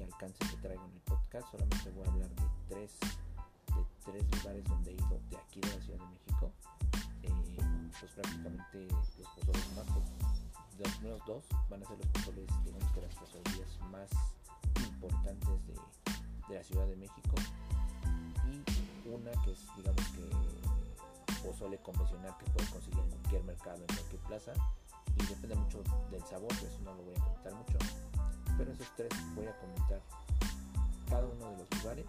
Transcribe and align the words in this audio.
alcance 0.00 0.38
que 0.38 0.56
traigo 0.56 0.84
en 0.84 0.92
el 0.92 1.00
podcast. 1.00 1.50
Solamente 1.50 1.90
voy 1.90 2.06
a 2.06 2.10
hablar 2.10 2.30
de 2.30 2.42
tres, 2.68 2.98
de 3.00 3.84
tres 4.04 4.24
lugares 4.30 4.64
donde 4.64 4.90
he 4.90 4.94
ido 4.94 5.20
de 5.28 5.36
aquí 5.36 5.60
de 5.60 5.68
la 5.68 5.82
Ciudad 5.82 5.98
de 5.98 6.06
México. 6.06 6.52
Eh, 7.22 7.58
pues 8.00 8.12
prácticamente 8.12 8.88
los 8.88 9.28
pozoles 9.36 9.76
más, 9.76 9.86
de 10.78 10.84
los 10.84 10.94
primeros 10.96 11.26
dos 11.26 11.44
van 11.68 11.82
a 11.82 11.86
ser 11.86 11.98
los 11.98 12.06
pozoles, 12.08 12.46
digamos 12.64 12.92
que 12.92 13.00
las 13.02 13.14
pozolerías 13.14 13.78
más 13.90 14.10
importantes 14.86 15.66
de, 15.66 15.74
de 16.48 16.54
la 16.54 16.64
Ciudad 16.64 16.86
de 16.86 16.96
México. 16.96 17.34
Y 18.46 19.08
una 19.08 19.30
que 19.44 19.52
es, 19.52 19.60
digamos 19.76 20.06
que 20.08 20.52
pozole 21.42 21.76
convencional 21.78 22.36
que 22.38 22.46
puedes 22.52 22.70
conseguir 22.70 23.00
en 23.00 23.10
cualquier 23.10 23.44
mercado, 23.44 23.76
en 23.76 23.86
cualquier 23.86 24.22
plaza 24.22 24.52
y 25.18 25.26
depende 25.26 25.54
mucho 25.56 25.82
del 26.10 26.24
sabor, 26.24 26.52
eso 26.52 26.78
no 26.84 26.94
lo 26.94 27.02
voy 27.02 27.14
a 27.16 27.20
comentar 27.20 27.54
mucho. 27.54 27.71
Pero 28.62 28.74
esos 28.74 28.92
tres 28.94 29.08
voy 29.34 29.44
a 29.44 29.58
comentar 29.58 30.00
cada 31.10 31.26
uno 31.26 31.50
de 31.50 31.56
los 31.56 31.82
lugares, 31.82 32.06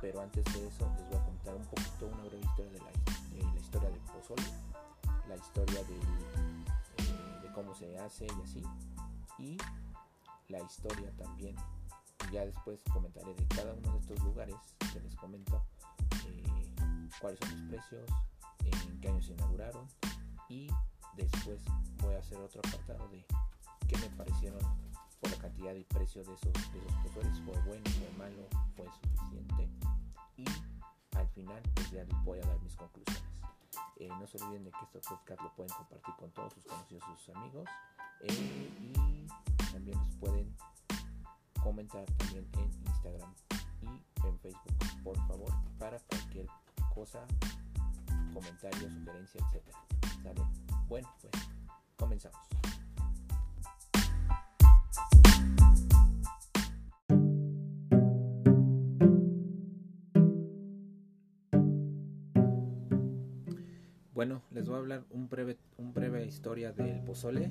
pero 0.00 0.20
antes 0.20 0.44
de 0.44 0.68
eso 0.68 0.88
les 0.94 1.08
voy 1.08 1.16
a 1.16 1.24
comentar 1.24 1.54
un 1.56 1.64
poquito 1.64 2.06
una 2.06 2.22
breve 2.22 2.38
historia 2.44 2.70
de 2.70 2.78
la, 2.78 3.60
historia 3.60 3.90
del 3.90 4.00
pozole, 4.02 4.42
la 5.28 5.34
historia 5.34 5.82
de, 5.82 5.96
eh, 5.96 7.40
de 7.42 7.52
cómo 7.52 7.74
se 7.74 7.98
hace 7.98 8.26
y 8.26 8.42
así, 8.44 8.62
y 9.40 9.58
la 10.48 10.60
historia 10.60 11.10
también. 11.16 11.56
Ya 12.30 12.46
después 12.46 12.78
comentaré 12.92 13.34
de 13.34 13.44
cada 13.48 13.74
uno 13.74 13.90
de 13.94 13.98
estos 13.98 14.20
lugares 14.22 14.54
que 14.92 15.00
les 15.00 15.16
comento, 15.16 15.60
eh, 16.28 16.76
cuáles 17.20 17.40
son 17.40 17.50
los 17.50 17.68
precios, 17.68 18.10
en 18.60 19.00
qué 19.00 19.08
años 19.08 19.26
se 19.26 19.32
inauguraron 19.32 19.88
y 20.48 20.68
después 21.16 21.64
voy 22.00 22.14
a 22.14 22.20
hacer 22.20 22.38
otro 22.38 22.60
apartado 22.60 23.08
de 23.08 23.26
qué 23.88 23.98
me 23.98 24.08
parecieron 24.10 24.60
por 25.20 25.30
la 25.30 25.38
cantidad 25.38 25.74
y 25.74 25.84
precio 25.84 26.22
de 26.24 26.34
esos, 26.34 26.52
de 26.52 26.78
esos. 27.04 27.40
Fue 27.44 27.60
bueno, 27.62 27.84
fue 27.98 28.10
malo, 28.18 28.48
fue 28.76 28.86
suficiente. 28.86 29.68
Y 30.36 30.44
al 31.16 31.28
final 31.28 31.62
pues 31.74 31.90
ya 31.90 32.04
les 32.04 32.24
voy 32.24 32.38
a 32.38 32.46
dar 32.46 32.60
mis 32.60 32.76
conclusiones. 32.76 33.22
Eh, 33.98 34.08
no 34.08 34.26
se 34.26 34.38
olviden 34.38 34.64
de 34.64 34.70
que 34.70 34.84
este 34.84 35.00
podcast 35.00 35.40
lo 35.40 35.54
pueden 35.54 35.72
compartir 35.74 36.14
con 36.16 36.30
todos 36.32 36.52
sus 36.52 36.64
conocidos 36.64 37.04
y 37.12 37.16
sus 37.24 37.36
amigos. 37.36 37.68
Eh, 38.22 38.70
y 38.80 39.26
también 39.72 39.98
los 39.98 40.10
pueden 40.16 40.54
comentar 41.62 42.04
también 42.18 42.48
en 42.52 42.70
Instagram 42.86 43.34
y 43.82 44.26
en 44.26 44.38
Facebook, 44.38 45.02
por 45.02 45.16
favor, 45.26 45.52
para 45.78 45.98
cualquier 46.00 46.46
cosa, 46.94 47.26
comentario, 48.32 48.90
sugerencia, 48.90 49.40
etcétera. 49.46 49.78
¿Sale? 50.22 50.42
Bueno, 50.88 51.08
pues 51.20 51.32
comenzamos. 51.96 52.65
Bueno, 64.26 64.42
les 64.50 64.66
voy 64.66 64.74
a 64.74 64.78
hablar 64.78 65.04
un 65.10 65.28
breve, 65.28 65.56
un 65.78 65.94
breve 65.94 66.26
historia 66.26 66.72
del 66.72 66.98
pozole. 67.04 67.48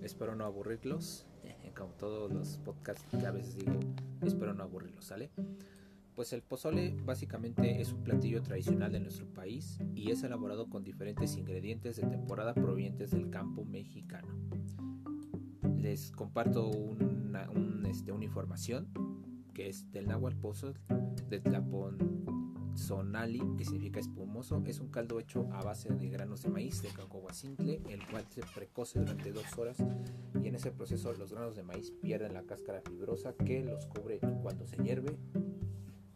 Espero 0.00 0.36
no 0.36 0.44
aburrirlos. 0.44 1.26
Como 1.76 1.92
todos 1.94 2.30
los 2.30 2.58
podcasts 2.58 3.04
que 3.10 3.26
a 3.26 3.32
veces 3.32 3.56
digo, 3.56 3.80
espero 4.22 4.54
no 4.54 4.62
aburrirlos, 4.62 5.06
¿sale? 5.06 5.32
Pues 6.14 6.32
el 6.32 6.42
pozole 6.42 6.94
básicamente 7.04 7.80
es 7.80 7.92
un 7.92 8.04
platillo 8.04 8.44
tradicional 8.44 8.92
de 8.92 9.00
nuestro 9.00 9.26
país 9.26 9.80
y 9.96 10.12
es 10.12 10.22
elaborado 10.22 10.70
con 10.70 10.84
diferentes 10.84 11.36
ingredientes 11.36 11.96
de 11.96 12.06
temporada 12.06 12.54
provenientes 12.54 13.10
del 13.10 13.28
campo 13.28 13.64
mexicano. 13.64 14.28
Les 15.76 16.12
comparto 16.12 16.68
una, 16.68 17.50
este, 17.90 18.12
una 18.12 18.24
información 18.24 18.86
que 19.52 19.68
es 19.68 19.90
del 19.90 20.06
náhuatl 20.06 20.36
pozol, 20.36 20.74
de 21.28 21.40
tlapón 21.40 22.43
sonali, 22.74 23.42
que 23.56 23.64
significa 23.64 24.00
espumoso. 24.00 24.62
Es 24.66 24.80
un 24.80 24.88
caldo 24.88 25.20
hecho 25.20 25.48
a 25.52 25.62
base 25.62 25.88
de 25.90 26.08
granos 26.08 26.42
de 26.42 26.50
maíz 26.50 26.82
de 26.82 26.88
cacahuacintle, 26.88 27.80
el 27.88 28.06
cual 28.06 28.24
se 28.30 28.42
precoce 28.54 28.98
durante 28.98 29.32
dos 29.32 29.46
horas 29.58 29.78
y 30.42 30.48
en 30.48 30.54
ese 30.54 30.70
proceso 30.70 31.12
los 31.14 31.32
granos 31.32 31.56
de 31.56 31.62
maíz 31.62 31.92
pierden 32.02 32.34
la 32.34 32.42
cáscara 32.42 32.80
fibrosa 32.82 33.34
que 33.34 33.62
los 33.62 33.86
cubre 33.86 34.20
cuando 34.42 34.66
se 34.66 34.76
hierve 34.82 35.16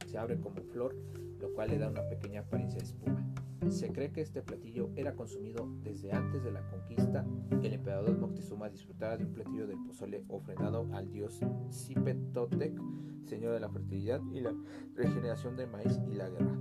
se 0.08 0.16
abre 0.16 0.40
como 0.40 0.62
flor, 0.62 0.96
lo 1.38 1.52
cual 1.52 1.70
le 1.70 1.78
da 1.78 1.90
una 1.90 2.08
pequeña 2.08 2.40
apariencia 2.40 2.80
de 2.80 2.86
espuma. 2.86 3.24
Se 3.68 3.92
cree 3.92 4.10
que 4.10 4.22
este 4.22 4.40
platillo 4.40 4.90
era 4.96 5.14
consumido 5.14 5.68
desde 5.82 6.12
antes 6.12 6.42
de 6.42 6.50
la 6.50 6.66
conquista. 6.70 7.26
El 7.62 7.74
emperador 7.74 8.16
Moctezuma 8.16 8.70
disfrutaba 8.70 9.18
de 9.18 9.24
un 9.24 9.34
platillo 9.34 9.66
del 9.66 9.78
pozole 9.84 10.24
ofrendado 10.28 10.88
al 10.92 11.10
dios 11.10 11.40
Zipetotec, 11.70 12.80
señor 13.26 13.52
de 13.52 13.60
la 13.60 13.68
fertilidad 13.68 14.22
y 14.32 14.40
la 14.40 14.54
regeneración 14.94 15.56
del 15.56 15.68
maíz 15.68 16.00
y 16.10 16.14
la 16.14 16.30
guerra. 16.30 16.56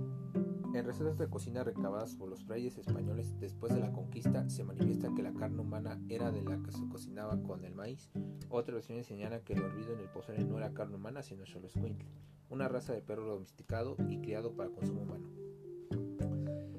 En 0.74 0.84
recetas 0.84 1.16
de 1.16 1.30
cocina 1.30 1.64
recabadas 1.64 2.14
por 2.14 2.28
los 2.28 2.46
reyes 2.46 2.76
españoles 2.76 3.34
después 3.40 3.74
de 3.74 3.80
la 3.80 3.90
conquista 3.90 4.50
se 4.50 4.64
manifiesta 4.64 5.14
que 5.14 5.22
la 5.22 5.32
carne 5.32 5.62
humana 5.62 5.98
era 6.10 6.30
de 6.30 6.42
la 6.42 6.58
que 6.62 6.72
se 6.72 6.86
cocinaba 6.88 7.42
con 7.42 7.64
el 7.64 7.74
maíz. 7.74 8.10
Otras 8.50 8.74
versiones 8.74 9.06
señalan 9.06 9.40
que 9.40 9.56
lo 9.56 9.66
hervido 9.66 9.94
en 9.94 10.00
el 10.00 10.10
pozole 10.10 10.44
no 10.44 10.58
era 10.58 10.74
carne 10.74 10.96
humana 10.96 11.22
sino 11.22 11.46
solo 11.46 11.68
escuincle 11.68 12.10
una 12.50 12.68
raza 12.68 12.92
de 12.92 13.02
perro 13.02 13.26
domesticado 13.26 13.96
y 14.08 14.18
criado 14.20 14.54
para 14.54 14.70
consumo 14.70 15.02
humano. 15.02 15.28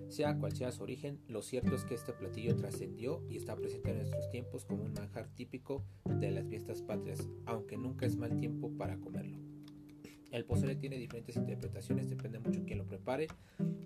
Sea 0.09 0.37
cual 0.37 0.53
sea 0.53 0.71
su 0.71 0.81
origen, 0.81 1.19
lo 1.27 1.43
cierto 1.43 1.75
es 1.75 1.85
que 1.85 1.93
este 1.93 2.13
platillo 2.13 2.55
trascendió 2.55 3.23
y 3.29 3.37
está 3.37 3.55
presente 3.55 3.91
en 3.91 3.97
nuestros 3.97 4.29
tiempos 4.31 4.65
como 4.65 4.83
un 4.83 4.93
manjar 4.93 5.27
típico 5.35 5.83
de 6.05 6.31
las 6.31 6.47
fiestas 6.47 6.81
patrias, 6.81 7.29
aunque 7.45 7.77
nunca 7.77 8.07
es 8.07 8.17
mal 8.17 8.35
tiempo 8.39 8.71
para 8.75 8.99
comerlo. 8.99 9.37
El 10.31 10.45
pozole 10.45 10.75
tiene 10.75 10.97
diferentes 10.97 11.35
interpretaciones, 11.35 12.09
depende 12.09 12.39
mucho 12.39 12.59
de 12.59 12.65
quién 12.65 12.79
lo 12.79 12.85
prepare 12.85 13.27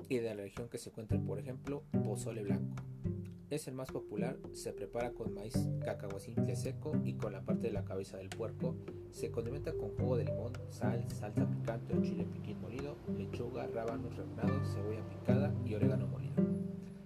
y 0.09 0.15
de 0.15 0.35
la 0.35 0.41
región 0.41 0.69
que 0.69 0.77
se 0.77 0.89
encuentre, 0.89 1.19
por 1.19 1.39
ejemplo, 1.39 1.83
pozole 2.03 2.43
blanco. 2.43 2.75
Es 3.53 3.67
el 3.67 3.75
más 3.75 3.91
popular, 3.91 4.39
se 4.51 4.73
prepara 4.73 5.11
con 5.11 5.31
maíz 5.35 5.53
cacahuacintle 5.85 6.55
seco 6.55 6.93
y 7.05 7.13
con 7.13 7.33
la 7.33 7.43
parte 7.43 7.67
de 7.67 7.71
la 7.71 7.85
cabeza 7.85 8.17
del 8.17 8.29
puerco. 8.29 8.75
Se 9.11 9.29
condimenta 9.29 9.71
con 9.73 9.95
jugo 9.95 10.17
de 10.17 10.25
limón, 10.25 10.53
sal, 10.71 11.05
salsa 11.11 11.47
picante 11.47 11.95
o 11.95 12.01
chile 12.01 12.25
piquín 12.25 12.59
molido, 12.59 12.95
lechuga, 13.15 13.67
rábanos 13.67 14.17
rebanados, 14.17 14.73
cebolla 14.73 15.07
picada 15.07 15.53
y 15.63 15.75
orégano 15.75 16.07
molido. 16.07 16.33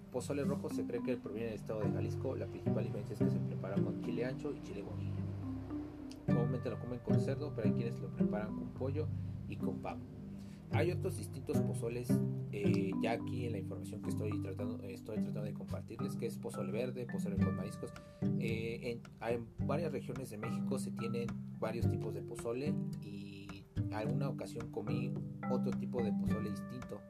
Pozole 0.09 0.45
rojo 0.45 0.69
se 0.69 0.85
cree 0.85 1.03
que 1.03 1.17
proviene 1.17 1.47
del 1.47 1.55
estado 1.55 1.81
de 1.81 1.91
Jalisco. 1.91 2.33
La 2.37 2.47
principal 2.47 2.85
diferencia 2.85 3.15
es 3.15 3.19
que 3.19 3.29
se 3.29 3.39
prepara 3.39 3.75
con 3.75 3.99
chile 3.99 4.23
ancho 4.23 4.53
y 4.53 4.61
chile 4.61 4.83
guajillo. 4.83 5.15
Comúnmente 6.27 6.69
lo 6.69 6.79
comen 6.79 6.99
con 6.99 7.19
cerdo, 7.19 7.51
pero 7.53 7.67
hay 7.67 7.73
quienes 7.73 7.99
lo 7.99 8.07
preparan 8.07 8.55
con 8.55 8.69
pollo 8.69 9.09
y 9.49 9.57
con 9.57 9.81
pavo. 9.81 10.16
Hay 10.71 10.91
otros 10.91 11.17
distintos 11.17 11.57
pozoles, 11.61 12.09
eh, 12.51 12.91
ya 13.01 13.13
aquí 13.13 13.45
en 13.45 13.53
la 13.53 13.57
información 13.59 14.01
que 14.01 14.09
estoy 14.09 14.31
tratando, 14.41 14.81
estoy 14.83 15.15
tratando 15.17 15.43
de 15.43 15.53
compartirles, 15.53 16.15
que 16.15 16.25
es 16.25 16.37
pozole 16.37 16.71
verde, 16.71 17.05
pozole 17.05 17.37
con 17.37 17.55
mariscos. 17.55 17.91
Eh, 18.39 18.99
en, 19.21 19.47
varias 19.65 19.91
regiones 19.91 20.29
de 20.29 20.37
México 20.37 20.77
se 20.77 20.91
tienen 20.91 21.27
varios 21.59 21.89
tipos 21.89 22.13
de 22.13 22.21
pozole 22.21 22.73
y 23.01 23.63
alguna 23.91 24.29
ocasión 24.29 24.69
comí 24.71 25.13
otro 25.51 25.71
tipo 25.71 26.03
de 26.03 26.11
pozole 26.11 26.51
distinto, 26.51 27.01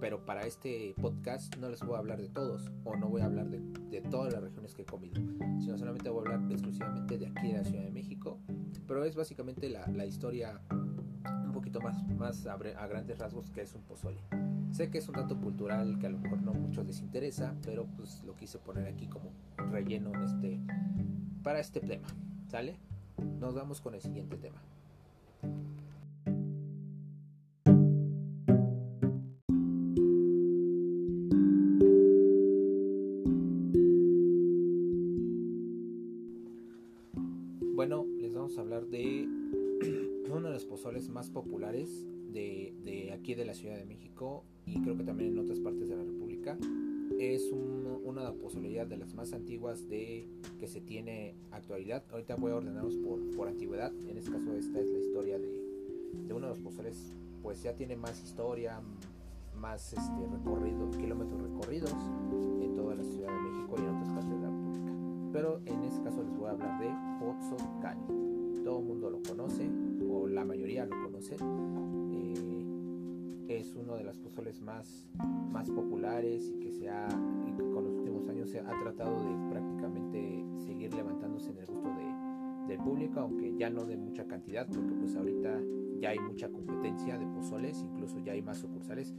pero 0.00 0.24
para 0.24 0.46
este 0.46 0.94
podcast 1.00 1.56
no 1.56 1.70
les 1.70 1.80
voy 1.80 1.96
a 1.96 1.98
hablar 1.98 2.20
de 2.20 2.28
todos 2.28 2.70
o 2.84 2.96
no 2.96 3.08
voy 3.08 3.22
a 3.22 3.26
hablar 3.26 3.48
de, 3.48 3.60
todas 4.10 4.32
las 4.32 4.42
regiones 4.42 4.74
que 4.74 4.82
he 4.82 4.84
comido, 4.84 5.20
sino 5.58 5.78
solamente 5.78 6.10
voy 6.10 6.26
a 6.26 6.34
hablar 6.34 6.52
exclusivamente 6.52 7.18
de 7.18 7.26
aquí 7.26 7.48
de 7.48 7.54
la 7.54 7.64
Ciudad 7.64 7.84
de 7.84 7.90
México, 7.90 8.38
pero 8.86 9.04
es 9.04 9.16
básicamente 9.16 9.70
la, 9.70 9.86
la 9.88 10.04
historia 10.04 10.60
poquito 11.52 11.80
más, 11.80 12.06
más 12.08 12.46
a, 12.46 12.56
grandes 12.56 13.18
rasgos 13.18 13.50
que 13.50 13.62
es 13.62 13.74
un 13.74 13.82
pozole. 13.82 14.20
Sé 14.72 14.90
que 14.90 14.98
es 14.98 15.08
un 15.08 15.14
dato 15.14 15.36
cultural 15.36 15.98
que 15.98 16.06
a 16.06 16.10
lo 16.10 16.18
mejor 16.18 16.42
no 16.42 16.52
muchos 16.52 16.86
les 16.86 17.00
interesa, 17.00 17.54
pero 17.64 17.86
pues 17.96 18.22
lo 18.24 18.34
quise 18.36 18.58
poner 18.58 18.86
aquí 18.86 19.06
como 19.06 19.32
relleno 19.70 20.12
en 20.14 20.22
este, 20.22 20.60
para 21.42 21.60
este 21.60 21.80
tema. 21.80 22.08
¿Sale? 22.48 22.76
Nos 23.40 23.54
vamos 23.54 23.80
con 23.80 23.94
el 23.94 24.02
siguiente 24.02 24.36
tema. 24.36 24.60
Populares 41.36 42.06
de, 42.32 42.72
de, 42.82 43.12
aquí 43.12 43.34
de 43.34 43.44
la 43.44 43.52
Ciudad 43.52 43.76
de 43.76 43.84
México 43.84 44.42
y 44.64 44.80
creo 44.80 44.96
que 44.96 45.04
también 45.04 45.32
en 45.32 45.38
otras 45.38 45.60
partes 45.60 45.86
de 45.86 45.96
la 45.96 46.02
República. 46.02 46.56
Es 47.18 47.52
una 47.52 48.32
pozolería 48.32 48.86
de 48.86 48.96
las 48.96 49.14
más 49.14 49.34
antiguas 49.34 49.86
de 49.88 50.26
que 50.58 50.66
se 50.66 50.80
tiene 50.80 51.34
actualidad. 51.50 52.04
Ahorita 52.10 52.36
voy 52.36 52.52
a 52.52 52.56
ordenarlos 52.56 52.96
por, 52.96 53.20
por 53.36 53.48
antigüedad. 53.48 53.92
En 54.08 54.16
este 54.16 54.30
caso 54.30 54.54
esta 54.54 54.80
es 54.80 54.88
la 54.88 54.98
historia 54.98 55.38
de, 55.38 55.60
de 56.26 56.32
uno 56.32 56.46
de 56.46 56.54
los 56.54 56.60
pozoles. 56.60 57.12
Pues 57.42 57.62
ya 57.62 57.74
tiene 57.74 57.96
más 57.96 58.22
historia, 58.22 58.80
más 59.54 59.92
este, 59.92 60.26
recorrido, 60.32 60.90
kilómetros 60.90 61.42
recorridos 61.42 61.94
en 62.62 62.74
toda 62.74 62.94
la 62.94 63.04
Ciudad 63.04 63.28
de 63.28 63.50
México 63.50 63.76
y 63.76 63.82
en 63.82 63.88
otras 63.88 64.08
partes 64.08 64.30
de 64.30 64.40
la 64.40 64.50
República. 64.50 64.92
Pero 65.32 65.60
en 65.66 65.84
este 65.84 66.02
caso 66.02 66.22
les 66.22 66.34
voy 66.34 66.48
a 66.48 66.52
habbar 66.52 66.80
de 66.80 66.90
Pozo 67.20 67.56
Cali. 67.82 68.06
Todo 68.64 68.80
el 68.80 68.84
mundo 68.84 69.10
lo 69.10 69.22
conoce, 69.22 69.70
la 70.26 70.44
mayoría 70.44 70.86
lo 70.86 71.02
conocen. 71.02 71.38
Eh, 72.12 73.58
es 73.58 73.74
uno 73.74 73.96
de 73.96 74.04
los 74.04 74.18
pozoles 74.18 74.60
más, 74.60 75.08
más 75.50 75.70
populares 75.70 76.50
y 76.50 76.58
que, 76.58 76.72
se 76.72 76.88
ha, 76.88 77.08
y 77.46 77.52
que 77.52 77.62
con 77.70 77.84
los 77.84 77.94
últimos 77.94 78.28
años 78.28 78.50
se 78.50 78.60
ha 78.60 78.80
tratado 78.82 79.22
de 79.22 79.50
prácticamente 79.50 80.44
seguir 80.58 80.92
levantándose 80.94 81.50
en 81.50 81.58
el 81.58 81.66
gusto 81.66 81.88
de, 81.88 82.68
del 82.68 82.78
público, 82.78 83.20
aunque 83.20 83.54
ya 83.56 83.70
no 83.70 83.84
de 83.84 83.96
mucha 83.96 84.26
cantidad, 84.26 84.66
porque 84.66 84.92
pues 84.94 85.14
ahorita 85.14 85.60
ya 86.00 86.10
hay 86.10 86.18
mucha 86.18 86.48
competencia 86.48 87.16
de 87.18 87.26
pozoles, 87.26 87.82
incluso 87.82 88.18
ya 88.18 88.32
hay 88.32 88.42
más 88.42 88.58
sucursales. 88.58 89.14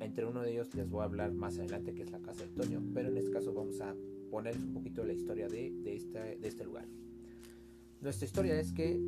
Entre 0.00 0.24
uno 0.24 0.42
de 0.42 0.52
ellos 0.52 0.74
les 0.74 0.88
voy 0.88 1.02
a 1.02 1.04
hablar 1.04 1.32
más 1.32 1.58
adelante, 1.58 1.94
que 1.94 2.02
es 2.02 2.10
la 2.10 2.20
Casa 2.20 2.44
del 2.44 2.54
Toño, 2.54 2.82
pero 2.94 3.08
en 3.08 3.16
este 3.16 3.30
caso 3.30 3.52
vamos 3.52 3.80
a 3.80 3.94
poner 4.30 4.56
un 4.56 4.72
poquito 4.72 5.04
la 5.04 5.12
historia 5.12 5.48
de, 5.48 5.72
de, 5.82 5.94
este, 5.94 6.36
de 6.36 6.48
este 6.48 6.64
lugar. 6.64 6.86
Nuestra 8.00 8.26
historia 8.26 8.58
es 8.58 8.72
que, 8.72 9.00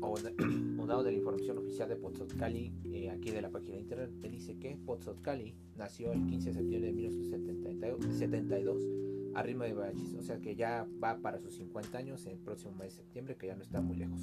o 0.00 0.14
dado 0.86 1.02
de 1.02 1.12
la 1.12 1.18
información 1.18 1.58
oficial 1.58 1.88
de 1.88 1.96
Pozzotkali, 1.96 2.72
eh, 2.92 3.10
aquí 3.10 3.30
de 3.30 3.42
la 3.42 3.50
página 3.50 3.76
de 3.76 3.82
internet, 3.82 4.10
me 4.20 4.28
dice 4.28 4.56
que 4.58 4.76
Pozzotkali 4.76 5.54
nació 5.76 6.12
el 6.12 6.26
15 6.26 6.48
de 6.48 6.54
septiembre 6.54 6.88
de 6.88 6.92
1972 6.92 8.88
a 9.34 9.42
ritmo 9.42 9.64
de 9.64 9.74
Bachis, 9.74 10.14
o 10.14 10.22
sea 10.22 10.40
que 10.40 10.56
ya 10.56 10.86
va 11.02 11.18
para 11.18 11.38
sus 11.38 11.54
50 11.54 11.98
años 11.98 12.26
el 12.26 12.38
próximo 12.38 12.72
mes 12.72 12.96
de 12.96 13.02
septiembre, 13.02 13.36
que 13.36 13.46
ya 13.46 13.56
no 13.56 13.62
está 13.62 13.80
muy 13.80 13.96
lejos 13.96 14.22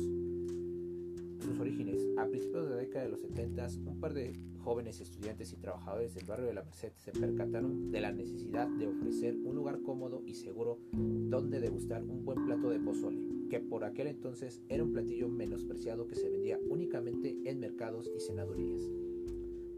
sus 1.47 1.59
orígenes. 1.59 2.05
A 2.17 2.25
principios 2.25 2.65
de 2.65 2.71
la 2.71 2.75
década 2.77 3.05
de 3.05 3.11
los 3.11 3.21
70, 3.21 3.67
un 3.85 3.99
par 3.99 4.13
de 4.13 4.37
jóvenes 4.59 4.99
estudiantes 4.99 5.53
y 5.53 5.57
trabajadores 5.57 6.13
del 6.13 6.25
barrio 6.25 6.47
de 6.47 6.53
la 6.53 6.63
Merced 6.63 6.91
se 6.95 7.11
percataron 7.11 7.89
de 7.89 8.01
la 8.01 8.11
necesidad 8.11 8.67
de 8.67 8.87
ofrecer 8.87 9.35
un 9.35 9.55
lugar 9.55 9.81
cómodo 9.81 10.23
y 10.25 10.33
seguro 10.33 10.79
donde 10.91 11.59
degustar 11.61 12.03
un 12.03 12.25
buen 12.25 12.45
plato 12.45 12.69
de 12.69 12.79
pozole, 12.79 13.21
que 13.49 13.59
por 13.59 13.83
aquel 13.83 14.07
entonces 14.07 14.61
era 14.69 14.83
un 14.83 14.93
platillo 14.93 15.29
menospreciado 15.29 16.07
que 16.07 16.15
se 16.15 16.29
vendía 16.29 16.59
únicamente 16.69 17.37
en 17.45 17.59
mercados 17.59 18.09
y 18.15 18.19
cenadurías. 18.19 18.81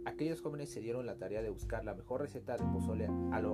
Aquellos 0.05 0.41
jóvenes 0.41 0.69
se 0.69 0.81
dieron 0.81 1.05
la 1.05 1.17
tarea 1.17 1.41
de 1.41 1.49
buscar 1.49 1.85
la 1.85 1.93
mejor 1.93 2.21
receta 2.21 2.57
de 2.57 2.65
pozole 2.65 3.07
a 3.31 3.41
lo, 3.41 3.53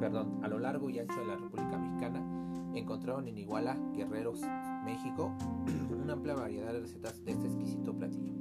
perdón, 0.00 0.40
a 0.42 0.48
lo 0.48 0.58
largo 0.58 0.88
y 0.90 0.98
ancho 0.98 1.20
de 1.20 1.26
la 1.26 1.36
República 1.36 1.78
Mexicana. 1.78 2.72
Encontraron 2.74 3.28
en 3.28 3.38
Iguala, 3.38 3.76
Guerreros, 3.94 4.40
México, 4.84 5.36
una 6.02 6.14
amplia 6.14 6.34
variedad 6.34 6.72
de 6.72 6.80
recetas 6.80 7.24
de 7.24 7.32
este 7.32 7.46
exquisito 7.46 7.94
platillo. 7.96 8.37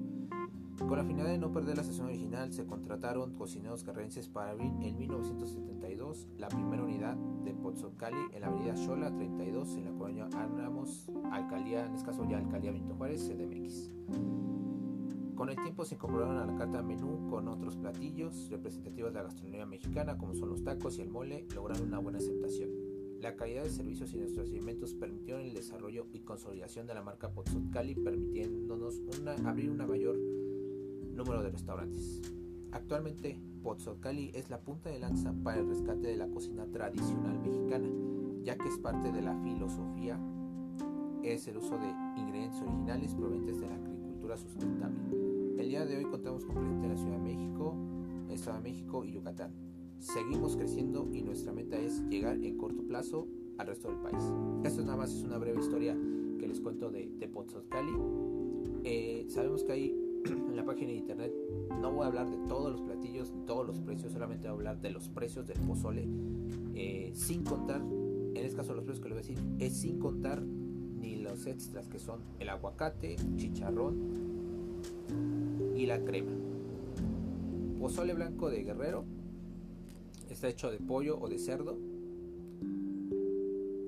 Con 0.77 0.95
la 0.95 1.03
finalidad 1.03 1.31
de 1.31 1.37
no 1.39 1.51
perder 1.51 1.75
la 1.75 1.83
sesión 1.83 2.05
original, 2.05 2.53
se 2.53 2.65
contrataron 2.65 3.33
cocineros 3.33 3.83
guerrerenses 3.83 4.29
para 4.29 4.51
abrir 4.51 4.71
en 4.81 4.97
1972 4.97 6.27
la 6.37 6.47
primera 6.47 6.83
unidad 6.83 7.15
de 7.15 7.53
Pozzoncali 7.55 8.17
en 8.31 8.41
la 8.41 8.47
avenida 8.47 8.77
Xola 8.77 9.09
32 9.09 9.75
en 9.75 9.85
la 9.85 9.91
colonia 9.91 10.29
Áramos, 10.33 11.09
alcaldía, 11.31 11.87
en 11.87 11.95
este 11.95 12.05
caso 12.05 12.29
ya 12.29 12.37
alcaldía 12.37 12.71
Benito 12.71 12.95
Juárez, 12.95 13.27
CDMX. 13.27 13.91
Con 15.35 15.49
el 15.49 15.55
tiempo 15.55 15.83
se 15.83 15.95
incorporaron 15.95 16.37
a 16.37 16.45
la 16.45 16.55
carta 16.55 16.83
menú 16.83 17.27
con 17.29 17.47
otros 17.47 17.75
platillos 17.75 18.49
representativos 18.49 19.11
de 19.11 19.19
la 19.19 19.23
gastronomía 19.23 19.65
mexicana 19.65 20.17
como 20.17 20.35
son 20.35 20.49
los 20.49 20.63
tacos 20.63 20.99
y 20.99 21.01
el 21.01 21.09
mole, 21.09 21.47
lograron 21.53 21.87
una 21.87 21.99
buena 21.99 22.19
aceptación. 22.19 22.69
La 23.19 23.35
calidad 23.35 23.63
de 23.63 23.71
servicios 23.71 24.13
y 24.13 24.17
nuestros 24.17 24.49
alimentos 24.49 24.93
permitieron 24.93 25.41
el 25.41 25.53
desarrollo 25.53 26.05
y 26.13 26.19
consolidación 26.19 26.85
de 26.85 26.93
la 26.93 27.01
marca 27.01 27.31
Pozzuccali, 27.31 27.95
permitiéndonos 27.95 29.01
abrir 29.43 29.71
un 29.71 29.77
mayor 29.77 30.36
número 31.17 31.43
de 31.43 31.49
restaurantes. 31.49 32.21
Actualmente, 32.71 33.39
Pozzuccali 33.63 34.31
es 34.33 34.49
la 34.49 34.61
punta 34.61 34.89
de 34.89 34.99
lanza 34.99 35.33
para 35.43 35.59
el 35.59 35.67
rescate 35.67 36.07
de 36.07 36.17
la 36.17 36.27
cocina 36.27 36.65
tradicional 36.67 37.39
mexicana, 37.39 37.89
ya 38.43 38.57
que 38.57 38.67
es 38.67 38.77
parte 38.77 39.11
de 39.11 39.21
la 39.21 39.35
filosofía 39.41 40.19
es 41.33 41.47
el 41.47 41.57
uso 41.57 41.77
de 41.77 41.89
ingredientes 42.19 42.61
originales 42.61 43.13
provenientes 43.13 43.59
de 43.59 43.67
la 43.67 43.75
agricultura 43.75 44.37
sustentable. 44.37 44.97
El 45.57 45.67
día 45.67 45.85
de 45.85 45.97
hoy 45.97 46.05
contamos 46.05 46.45
con 46.45 46.55
presencia 46.55 46.85
en 46.85 46.89
la 46.89 46.97
Ciudad 46.97 47.17
de 47.17 47.23
México, 47.23 47.75
Estado 48.29 48.57
de 48.57 48.63
México 48.63 49.03
y 49.03 49.11
Yucatán. 49.11 49.51
Seguimos 49.99 50.55
creciendo 50.55 51.09
y 51.11 51.23
nuestra 51.23 51.51
meta 51.51 51.77
es 51.77 52.01
llegar 52.09 52.35
en 52.35 52.57
corto 52.57 52.83
plazo 52.83 53.27
al 53.57 53.67
resto 53.67 53.89
del 53.89 53.97
país. 53.97 54.23
Esto 54.63 54.83
nada 54.83 54.97
más 54.97 55.11
es 55.11 55.23
una 55.23 55.37
breve 55.37 55.59
historia 55.59 55.97
que 56.39 56.47
les 56.47 56.61
cuento 56.61 56.91
de, 56.91 57.09
de 57.17 57.29
Cali. 57.69 57.91
Eh, 58.83 59.25
sabemos 59.29 59.63
que 59.63 59.71
hay 59.71 60.06
en 60.31 60.55
la 60.55 60.65
página 60.65 60.91
de 60.91 60.97
internet 60.97 61.33
no 61.81 61.91
voy 61.91 62.05
a 62.05 62.07
hablar 62.07 62.29
de 62.29 62.37
todos 62.47 62.71
los 62.71 62.81
platillos, 62.81 63.33
todos 63.45 63.65
los 63.65 63.79
precios, 63.79 64.11
solamente 64.11 64.47
voy 64.47 64.49
a 64.49 64.57
hablar 64.57 64.81
de 64.81 64.91
los 64.91 65.09
precios 65.09 65.47
del 65.47 65.59
pozole, 65.59 66.07
eh, 66.75 67.11
sin 67.13 67.43
contar, 67.43 67.81
en 67.81 68.37
este 68.37 68.55
caso 68.55 68.73
los 68.73 68.83
precios 68.83 69.03
que 69.03 69.09
les 69.09 69.17
voy 69.17 69.23
a 69.23 69.35
decir, 69.35 69.55
es 69.59 69.77
sin 69.77 69.99
contar 69.99 70.41
ni 70.41 71.17
los 71.17 71.45
extras 71.45 71.87
que 71.87 71.99
son 71.99 72.21
el 72.39 72.49
aguacate, 72.49 73.15
chicharrón 73.35 73.97
y 75.75 75.85
la 75.85 76.03
crema. 76.03 76.31
Pozole 77.79 78.13
blanco 78.13 78.49
de 78.49 78.63
guerrero 78.63 79.05
Está 80.29 80.49
hecho 80.49 80.71
de 80.71 80.77
pollo 80.77 81.17
o 81.19 81.29
de 81.29 81.39
cerdo. 81.39 81.77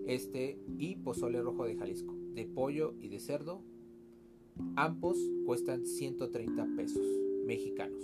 Este 0.07 0.57
y 0.77 0.95
pozole 0.95 1.41
rojo 1.41 1.65
de 1.65 1.75
Jalisco, 1.75 2.15
de 2.33 2.45
pollo 2.45 2.95
y 2.99 3.09
de 3.09 3.19
cerdo. 3.19 3.61
Ambos 4.75 5.17
cuestan 5.45 5.85
130 5.85 6.67
pesos 6.75 7.05
mexicanos. 7.45 8.03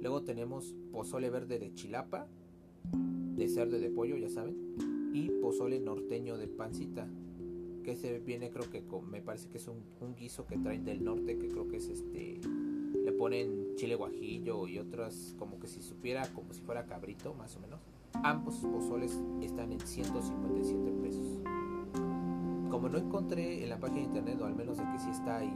Luego 0.00 0.22
tenemos 0.22 0.74
pozole 0.92 1.30
verde 1.30 1.58
de 1.58 1.72
chilapa, 1.74 2.28
de 3.36 3.48
cerdo 3.48 3.78
de 3.78 3.90
pollo, 3.90 4.16
ya 4.16 4.28
saben. 4.28 4.56
Y 5.12 5.30
pozole 5.40 5.78
norteño 5.80 6.36
de 6.36 6.48
pancita, 6.48 7.08
que 7.84 7.96
se 7.96 8.18
viene 8.18 8.50
creo 8.50 8.68
que 8.70 8.82
me 9.10 9.22
parece 9.22 9.48
que 9.48 9.58
es 9.58 9.68
un, 9.68 9.82
un 10.00 10.14
guiso 10.16 10.46
que 10.46 10.58
traen 10.58 10.84
del 10.84 11.04
norte, 11.04 11.38
que 11.38 11.48
creo 11.48 11.68
que 11.68 11.76
es 11.76 11.88
este 11.88 12.40
le 13.04 13.12
ponen 13.12 13.76
chile 13.76 13.94
guajillo 13.94 14.66
y 14.66 14.78
otras 14.78 15.34
como 15.38 15.60
que 15.60 15.68
si 15.68 15.82
supiera 15.82 16.26
como 16.32 16.54
si 16.54 16.62
fuera 16.62 16.86
cabrito 16.86 17.34
más 17.34 17.54
o 17.56 17.60
menos. 17.60 17.80
Ambos 18.22 18.56
pozoles 18.56 19.20
están 19.42 19.72
en 19.72 19.80
157 19.80 20.92
pesos. 21.02 21.40
Como 22.74 22.88
no 22.88 22.98
encontré 22.98 23.62
en 23.62 23.70
la 23.70 23.78
página 23.78 24.00
de 24.00 24.06
internet, 24.06 24.40
o 24.40 24.46
al 24.46 24.56
menos 24.56 24.78
de 24.78 24.82
que 24.82 24.98
sí 24.98 25.08
está 25.08 25.44
y 25.44 25.52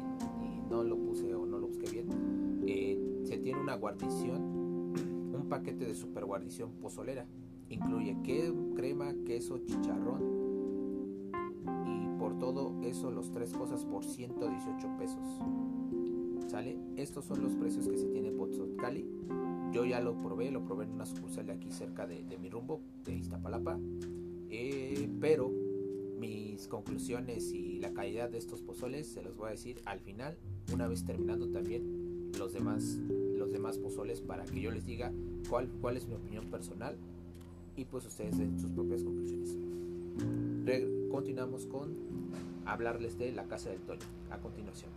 no 0.70 0.84
lo 0.84 0.96
puse 0.96 1.34
o 1.34 1.46
no 1.46 1.58
lo 1.58 1.66
busqué 1.66 1.90
bien, 1.90 2.62
eh, 2.64 2.96
se 3.25 3.38
tiene 3.38 3.60
una 3.60 3.75
guarnición, 3.75 4.40
un 5.34 5.46
paquete 5.48 5.84
de 5.84 5.96
super 5.96 6.25
guarnición 6.25 6.70
pozolera. 6.80 7.26
Incluye 7.70 8.16
crema, 8.76 9.12
queso, 9.26 9.58
chicharrón 9.66 10.22
y 11.84 12.06
por 12.20 12.38
todo 12.38 12.80
eso 12.84 13.10
los 13.10 13.32
tres 13.32 13.52
cosas 13.52 13.84
por 13.84 14.04
118 14.04 14.88
pesos. 14.96 15.40
¿Sale? 16.46 16.78
Estos 16.94 17.25
son 17.25 17.42
los 17.42 17.56
precios 17.56 17.88
que 17.88 17.98
se 17.98 18.06
tiene 18.06 18.28
en 18.28 18.76
Cali. 18.76 19.04
Yo 19.72 19.84
ya 19.84 19.98
lo 19.98 20.22
probé, 20.22 20.52
lo 20.52 20.64
probé 20.64 20.84
en 20.84 20.92
una 20.92 21.04
sucursal 21.04 21.46
de 21.46 21.52
aquí 21.54 21.72
cerca 21.72 22.06
de, 22.06 22.38
mi 22.40 22.48
rumbo, 22.48 22.80
de 23.04 23.16
Iztapalapa. 23.16 23.76
Eh, 24.50 25.10
pero 25.20 25.52
conclusiones 26.66 27.52
y 27.52 27.78
la 27.78 27.92
calidad 27.92 28.28
de 28.30 28.38
estos 28.38 28.62
pozoles 28.62 29.06
se 29.06 29.22
los 29.22 29.36
voy 29.36 29.48
a 29.48 29.50
decir 29.52 29.80
al 29.84 30.00
final, 30.00 30.36
una 30.72 30.88
vez 30.88 31.04
terminando 31.04 31.48
también 31.48 32.32
los 32.38 32.52
demás, 32.52 32.98
los 33.36 33.52
demás 33.52 33.78
pozoles 33.78 34.20
para 34.20 34.44
que 34.44 34.60
yo 34.60 34.70
les 34.70 34.84
diga 34.84 35.12
cuál, 35.48 35.68
cuál 35.80 35.96
es 35.96 36.06
mi 36.08 36.14
opinión 36.14 36.46
personal 36.46 36.96
y 37.76 37.84
pues 37.84 38.06
ustedes 38.06 38.36
den 38.38 38.58
sus 38.58 38.72
propias 38.72 39.04
conclusiones. 39.04 39.56
continuamos 41.10 41.66
con 41.66 41.94
hablarles 42.66 43.18
de 43.18 43.32
la 43.32 43.44
casa 43.44 43.70
del 43.70 43.80
Toño 43.80 44.00
a 44.30 44.38
continuación. 44.38 44.90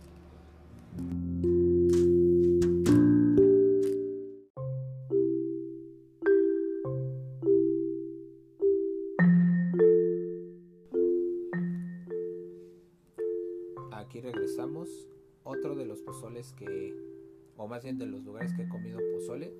Más 17.72 17.84
bien 17.84 17.96
de 17.96 18.04
los 18.04 18.22
lugares 18.22 18.52
que 18.52 18.64
he 18.64 18.68
comido 18.68 19.00
pozole, 19.14 19.50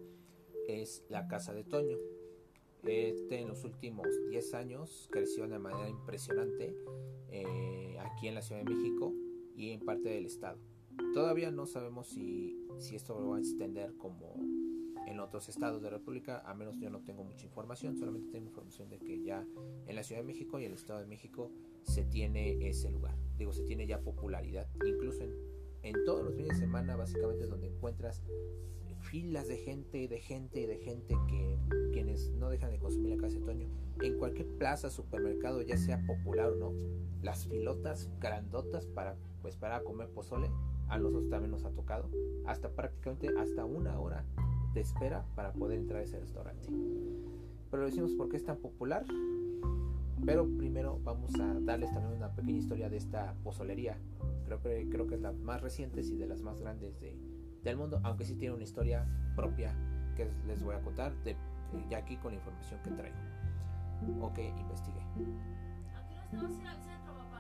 es 0.69 1.03
la 1.09 1.29
casa 1.29 1.55
de 1.55 1.65
Toño. 1.65 1.97
Este 2.83 3.41
en 3.41 3.49
los 3.49 3.65
últimos 3.65 4.07
10 4.29 4.53
años 4.53 5.09
creció 5.11 5.49
de 5.49 5.59
manera 5.59 5.89
impresionante 5.89 6.77
eh, 7.31 7.97
aquí 8.01 8.29
en 8.29 8.35
la 8.35 8.43
Ciudad 8.43 8.63
de 8.63 8.71
México 8.71 9.15
y 9.57 9.71
en 9.71 9.81
parte 9.81 10.11
del 10.11 10.27
estado. 10.27 10.59
Todavía 11.15 11.51
no 11.51 11.65
sabemos 11.65 12.09
si, 12.09 12.55
si 12.81 12.97
esto 12.97 13.15
va 13.31 13.39
a 13.39 13.41
extender 13.41 13.97
como 13.97 14.35
en 15.07 15.19
otros 15.19 15.49
estados 15.49 15.81
de 15.81 15.91
la 15.91 15.97
República, 15.97 16.43
a 16.45 16.53
menos 16.53 16.79
yo 16.79 16.91
no 16.91 17.01
tengo 17.01 17.25
mucha 17.25 17.47
información, 17.47 17.97
solamente 17.97 18.31
tengo 18.31 18.49
información 18.49 18.91
de 18.91 18.99
que 18.99 19.23
ya 19.23 19.47
en 19.87 19.97
la 19.97 20.03
Ciudad 20.03 20.21
de 20.21 20.27
México 20.27 20.61
y 20.61 20.67
el 20.67 20.75
Estado 20.75 21.01
de 21.01 21.07
México 21.07 21.51
se 21.81 22.05
tiene 22.05 22.69
ese 22.69 22.91
lugar, 22.91 23.17
digo, 23.39 23.55
se 23.55 23.63
tiene 23.63 23.87
ya 23.87 24.03
popularidad, 24.03 24.69
incluso 24.85 25.23
en, 25.23 25.52
en 25.83 26.05
todos 26.05 26.25
los 26.25 26.35
fines 26.35 26.51
de 26.51 26.67
semana 26.67 26.97
básicamente 26.97 27.45
es 27.45 27.51
donde 27.51 27.69
encuentras 27.69 28.23
filas 29.03 29.49
de 29.49 29.59
gente, 29.59 30.09
de 30.09 30.21
gente, 30.21 30.67
de 30.67 30.79
gente 30.79 31.15
que 31.29 31.59
quienes 31.93 32.31
no 32.31 32.49
dejan 32.51 32.71
de 32.71 32.79
consumir 32.79 33.17
la 33.17 33.23
casa 33.23 33.39
de 33.39 33.45
Toño, 33.45 33.69
en 34.01 34.19
cualquier 34.19 34.47
plaza, 34.59 34.91
supermercado, 34.91 35.61
ya 35.63 35.77
sea 35.77 36.01
popular 36.07 36.51
o 36.51 36.57
no, 36.57 36.73
las 37.21 37.47
filotas 37.47 38.09
grandotas 38.21 38.87
para 38.87 39.17
pues 39.43 39.57
para 39.57 39.83
comer 39.83 40.09
pozole, 40.09 40.49
a 40.89 40.99
nosotros 40.99 41.29
también 41.29 41.51
nos 41.51 41.65
ha 41.65 41.71
tocado, 41.71 42.09
hasta 42.47 42.71
prácticamente 42.71 43.29
hasta 43.39 43.65
una 43.65 43.99
hora 43.99 44.25
de 44.73 44.81
espera 44.81 45.27
para 45.35 45.53
poder 45.53 45.79
entrar 45.79 46.01
a 46.01 46.05
ese 46.05 46.21
restaurante. 46.21 46.69
Pero 47.71 47.83
lo 47.83 47.89
decimos 47.89 48.13
porque 48.17 48.37
es 48.37 48.45
tan 48.45 48.59
popular. 48.59 49.05
Pero 50.25 50.47
primero 50.57 51.01
vamos 51.03 51.35
a 51.41 51.55
darles 51.61 51.93
también 51.93 52.15
una 52.17 52.31
pequeña 52.35 52.59
historia 52.59 52.89
de 52.89 52.97
esta 52.97 53.35
pozolería. 53.43 53.99
Creo 54.45 54.61
que, 54.61 54.89
creo 54.91 55.07
que 55.07 55.17
es 55.17 55.21
la 55.21 55.33
más 55.33 55.61
reciente 55.61 56.01
y 56.01 56.17
de 56.17 56.27
las 56.27 56.43
más 56.43 56.61
grandes 56.61 57.01
de, 57.01 57.17
del 57.63 57.77
mundo, 57.77 58.01
aunque 58.03 58.25
sí 58.25 58.35
tiene 58.37 58.55
una 58.55 58.65
historia 58.65 59.07
propia 59.35 59.75
que 60.17 60.31
les 60.47 60.63
voy 60.63 60.75
a 60.75 60.81
contar 60.81 61.15
de, 61.25 61.37
ya 61.89 61.99
aquí 61.99 62.17
con 62.17 62.33
la 62.33 62.39
información 62.39 62.81
que 62.83 62.91
traigo 62.91 63.17
o 64.21 64.33
que 64.33 64.49
investigué. 64.49 65.01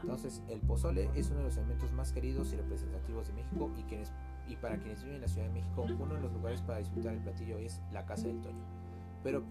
Entonces, 0.02 0.42
el 0.48 0.60
pozole 0.60 1.08
es 1.14 1.30
uno 1.30 1.38
de 1.38 1.44
los 1.44 1.56
elementos 1.56 1.92
más 1.92 2.12
queridos 2.12 2.52
y 2.52 2.56
representativos 2.56 3.28
de 3.28 3.34
México 3.34 3.70
y, 3.78 3.82
quienes, 3.84 4.12
y 4.48 4.56
para 4.56 4.76
quienes 4.78 5.02
viven 5.02 5.16
en 5.16 5.22
la 5.22 5.28
Ciudad 5.28 5.46
de 5.46 5.52
México, 5.52 5.86
uno 5.98 6.14
de 6.14 6.20
los 6.20 6.32
lugares 6.32 6.60
para 6.62 6.78
disfrutar 6.78 7.14
el 7.14 7.20
platillo 7.20 7.58
es 7.58 7.80
la 7.92 8.04
Casa 8.04 8.26
del 8.26 8.40
Toño. 8.40 8.64
Pero, 9.22 9.44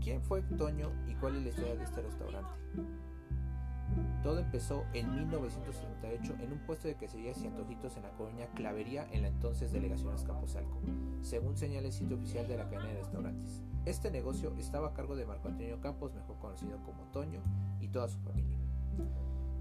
¿quién 0.00 0.22
fue 0.22 0.42
Toño 0.42 0.90
y 1.08 1.14
cuál 1.14 1.36
es 1.36 1.42
la 1.42 1.48
historia 1.50 1.76
de 1.76 1.84
este 1.84 2.02
restaurante? 2.02 2.50
Todo 4.22 4.38
empezó 4.38 4.84
en 4.92 5.14
1978 5.14 6.36
en 6.40 6.52
un 6.52 6.58
puesto 6.60 6.88
de 6.88 6.96
queserías 6.96 7.42
y 7.42 7.46
antojitos 7.46 7.96
en 7.96 8.02
la 8.02 8.10
colonia 8.10 8.48
Clavería 8.54 9.08
en 9.10 9.22
la 9.22 9.28
entonces 9.28 9.72
delegación 9.72 10.12
Azcapotzalco, 10.12 10.80
según 11.22 11.56
señala 11.56 11.86
el 11.86 11.92
sitio 11.92 12.16
oficial 12.16 12.46
de 12.46 12.56
la 12.56 12.68
cadena 12.68 12.90
de 12.90 12.98
restaurantes. 12.98 13.62
Este 13.86 14.10
negocio 14.10 14.52
estaba 14.58 14.88
a 14.88 14.94
cargo 14.94 15.16
de 15.16 15.24
Marco 15.24 15.48
Antonio 15.48 15.80
Campos, 15.80 16.12
mejor 16.14 16.38
conocido 16.38 16.78
como 16.84 17.04
Toño, 17.12 17.40
y 17.80 17.88
toda 17.88 18.08
su 18.08 18.18
familia. 18.20 18.58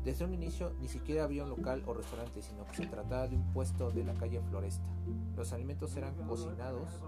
Desde 0.03 0.25
un 0.25 0.33
inicio 0.33 0.73
ni 0.79 0.87
siquiera 0.87 1.23
había 1.23 1.43
un 1.43 1.49
local 1.49 1.83
o 1.85 1.93
restaurante, 1.93 2.41
sino 2.41 2.65
que 2.65 2.75
se 2.75 2.87
trataba 2.87 3.27
de 3.27 3.35
un 3.35 3.53
puesto 3.53 3.91
de 3.91 4.03
la 4.03 4.13
calle 4.13 4.41
Floresta. 4.41 4.87
Los 5.35 5.53
alimentos 5.53 5.95
eran 5.95 6.15
cocinados 6.27 7.01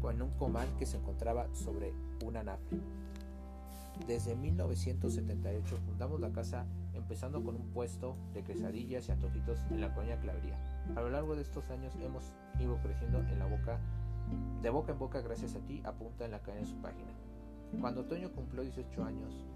con 0.00 0.20
un 0.20 0.30
comal 0.30 0.68
que 0.78 0.86
se 0.86 0.96
encontraba 0.96 1.46
sobre 1.54 1.92
una 2.24 2.42
nave. 2.42 2.62
Desde 4.06 4.34
1978 4.34 5.76
fundamos 5.84 6.20
la 6.20 6.30
casa 6.30 6.64
empezando 6.94 7.42
con 7.44 7.56
un 7.56 7.70
puesto 7.72 8.16
de 8.32 8.42
quesadillas 8.42 9.08
y 9.08 9.12
antojitos 9.12 9.58
en 9.70 9.80
la 9.80 9.92
colonia 9.92 10.18
Clavería. 10.20 10.58
A 10.96 11.00
lo 11.00 11.10
largo 11.10 11.36
de 11.36 11.42
estos 11.42 11.68
años 11.70 11.94
hemos 12.00 12.24
ido 12.58 12.78
creciendo 12.78 13.18
en 13.18 13.38
la 13.38 13.46
boca, 13.46 13.78
de 14.62 14.70
boca 14.70 14.92
en 14.92 14.98
boca 14.98 15.20
gracias 15.20 15.54
a 15.54 15.60
ti, 15.60 15.82
apunta 15.84 16.24
en 16.24 16.30
la 16.30 16.40
cadena 16.40 16.62
de 16.62 16.70
su 16.70 16.76
página. 16.80 17.12
Cuando 17.80 18.04
Toño 18.06 18.32
cumplió 18.32 18.62
18 18.62 19.04
años 19.04 19.46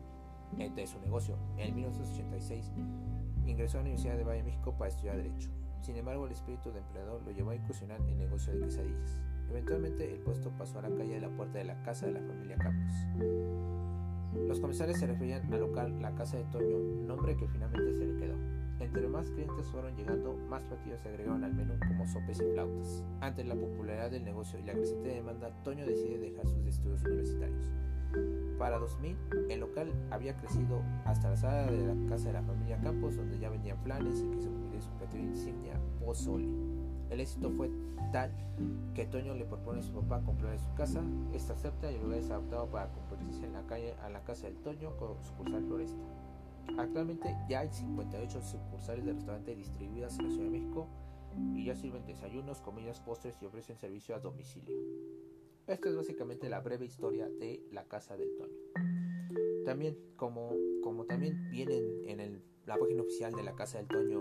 de 0.57 0.87
su 0.87 1.01
negocio, 1.01 1.37
en 1.57 1.75
1986 1.75 2.71
ingresó 3.47 3.79
a 3.79 3.81
la 3.81 3.87
Universidad 3.87 4.17
de 4.17 4.25
Valle 4.25 4.43
de 4.43 4.45
México 4.45 4.75
para 4.79 4.91
estudiar 4.91 5.17
Derecho. 5.17 5.51
Sin 5.81 5.97
embargo, 5.97 6.27
el 6.27 6.33
espíritu 6.33 6.71
de 6.71 6.79
empleador 6.79 7.23
lo 7.23 7.31
llevó 7.31 7.51
a 7.51 7.57
incursionar 7.57 8.01
en 8.01 8.09
el 8.09 8.19
negocio 8.19 8.53
de 8.53 8.61
quesadillas. 8.61 9.19
Eventualmente, 9.51 10.13
el 10.13 10.19
puesto 10.21 10.51
pasó 10.51 10.79
a 10.79 10.83
la 10.83 10.91
calle 10.91 11.15
de 11.15 11.21
la 11.21 11.29
puerta 11.29 11.59
de 11.59 11.65
la 11.65 11.83
casa 11.83 12.07
de 12.07 12.13
la 12.13 12.21
familia 12.21 12.57
Campos. 12.57 12.95
Los 14.49 14.61
comensales 14.61 14.99
se 14.99 15.07
referían 15.07 15.53
al 15.53 15.61
local 15.61 16.03
La 16.03 16.15
Casa 16.15 16.37
de 16.37 16.45
Toño, 16.45 16.79
nombre 17.07 17.37
que 17.37 17.47
finalmente 17.49 17.95
se 17.95 18.05
le 18.05 18.17
quedó. 18.17 18.35
Entre 18.81 19.07
más 19.07 19.31
clientes 19.31 19.67
fueron 19.69 19.95
llegando, 19.97 20.37
más 20.51 20.65
platillos 20.65 21.01
se 21.01 21.09
agregaron 21.09 21.45
al 21.45 21.55
menú 21.55 21.75
como 21.87 22.07
sopes 22.07 22.41
y 22.41 22.53
flautas. 22.53 23.05
Ante 23.21 23.45
la 23.45 23.55
popularidad 23.55 24.11
del 24.11 24.25
negocio 24.25 24.59
y 24.59 24.65
la 24.65 24.73
creciente 24.73 25.09
demanda, 25.09 25.51
Toño 25.63 25.87
decide 25.87 26.19
dejar 26.19 26.47
sus 26.47 26.67
estudios 26.67 27.05
universitarios. 27.05 27.73
Para 28.59 28.79
2000, 28.79 29.17
el 29.51 29.61
local 29.61 29.93
había 30.11 30.37
crecido 30.37 30.83
hasta 31.05 31.31
la 31.31 31.37
sala 31.37 31.71
de 31.71 31.87
la 31.87 32.09
casa 32.09 32.29
de 32.29 32.35
la 32.35 32.43
familia 32.43 32.79
Campos, 32.81 33.17
donde 33.17 33.39
ya 33.39 33.51
vendían 33.51 33.79
planes 33.83 34.21
y 34.21 34.29
que 34.31 34.43
se 34.43 34.49
convirtió 34.49 34.79
en 34.79 34.83
su 34.83 34.91
platillo 34.91 35.25
insignia, 35.25 35.81
pozole. 36.05 36.74
El 37.15 37.21
éxito 37.21 37.49
fue 37.49 37.71
tal 38.11 38.33
que 38.93 39.07
Toño 39.07 39.37
le 39.37 39.45
propone 39.45 39.79
a 39.79 39.83
su 39.85 39.93
papá 39.93 40.21
comprarle 40.25 40.59
su 40.59 40.75
casa. 40.75 41.01
Esta 41.33 41.53
acepta 41.53 41.93
y 41.93 41.95
el 41.95 42.03
lugar 42.03 42.19
es 42.19 42.29
adaptado 42.29 42.69
para 42.69 42.91
convertirse 42.91 43.47
en 43.47 43.53
la 43.53 43.65
calle 43.69 43.95
a 44.03 44.09
la 44.09 44.25
casa 44.25 44.49
del 44.49 44.57
Toño 44.57 44.97
con 44.97 45.23
sucursal 45.23 45.65
Floresta. 45.65 46.03
Actualmente 46.77 47.37
ya 47.49 47.61
hay 47.61 47.69
58 47.69 48.43
sucursales 48.43 49.05
de 49.05 49.13
restaurante 49.13 49.55
distribuidas 49.55 50.19
en 50.19 50.25
la 50.25 50.31
Ciudad 50.33 50.45
de 50.47 50.59
México 50.59 50.89
y 51.55 51.67
ya 51.67 51.77
sirven 51.77 52.05
desayunos, 52.05 52.61
comidas, 52.61 53.01
postres 53.01 53.41
y 53.41 53.47
ofrecen 53.47 53.77
servicio 53.77 54.17
a 54.17 54.19
domicilio. 54.19 54.75
Esta 55.69 55.89
es 55.89 55.95
básicamente 55.95 56.49
la 56.49 56.59
breve 56.59 56.85
historia 56.85 57.29
de 57.29 57.63
la 57.71 57.85
casa 57.85 58.17
del 58.17 58.35
Toño. 58.35 59.65
También, 59.65 59.97
como, 60.17 60.51
como 60.83 61.05
también 61.05 61.49
vienen 61.53 61.85
en 62.09 62.43
la 62.67 62.77
página 62.77 63.03
oficial 63.03 63.33
de 63.35 63.45
la 63.45 63.55
casa 63.55 63.79
del 63.79 63.87
Toño 63.87 64.21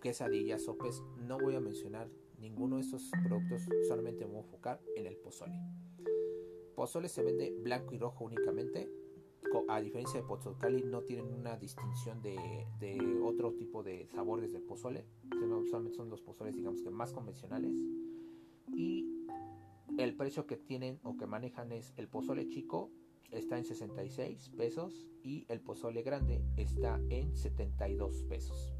quesadillas, 0.00 0.62
sopes, 0.62 1.02
no 1.18 1.38
voy 1.38 1.54
a 1.54 1.60
mencionar 1.60 2.08
ninguno 2.40 2.76
de 2.76 2.82
estos 2.82 3.10
productos, 3.24 3.62
solamente 3.86 4.24
me 4.24 4.32
voy 4.32 4.40
a 4.40 4.44
enfocar 4.44 4.80
en 4.96 5.06
el 5.06 5.16
pozole. 5.16 5.58
Pozole 6.74 7.08
se 7.08 7.22
vende 7.22 7.54
blanco 7.62 7.94
y 7.94 7.98
rojo 7.98 8.24
únicamente, 8.24 8.88
a 9.68 9.80
diferencia 9.80 10.20
de 10.20 10.26
Pozocali 10.26 10.82
no 10.84 11.02
tienen 11.02 11.32
una 11.32 11.56
distinción 11.56 12.22
de, 12.22 12.66
otro 13.22 13.52
tipo 13.52 13.82
de 13.82 14.06
sabores 14.08 14.52
del 14.52 14.62
pozole, 14.62 15.04
solamente 15.70 15.96
son 15.96 16.08
los 16.10 16.22
pozoles 16.22 16.56
digamos 16.56 16.82
que 16.82 16.90
más 16.90 17.12
convencionales 17.12 17.72
y 18.68 19.06
el 19.98 20.14
precio 20.16 20.46
que 20.46 20.56
tienen 20.56 21.00
o 21.02 21.16
que 21.16 21.26
manejan 21.26 21.72
es 21.72 21.92
el 21.96 22.08
pozole 22.08 22.48
chico 22.48 22.90
está 23.30 23.58
en 23.58 23.64
66 23.64 24.50
pesos 24.56 25.08
y 25.22 25.46
el 25.48 25.60
pozole 25.60 26.02
grande 26.02 26.42
está 26.56 27.00
en 27.10 27.36
72 27.36 28.24
pesos. 28.24 28.74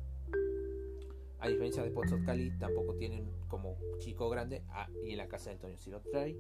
A 1.41 1.49
diferencia 1.49 1.83
de 1.83 1.91
Pozos 1.91 2.21
Cali, 2.25 2.51
tampoco 2.59 2.95
tienen 2.95 3.31
como 3.49 3.77
chico 3.99 4.29
grande 4.29 4.63
ah, 4.69 4.89
y 5.05 5.13
en 5.13 5.19
la 5.19 5.29
casa 5.29 5.51
del 5.51 5.59
Toño 5.59 5.77
si 5.79 5.91
lo 5.91 6.01
trae. 6.01 6.37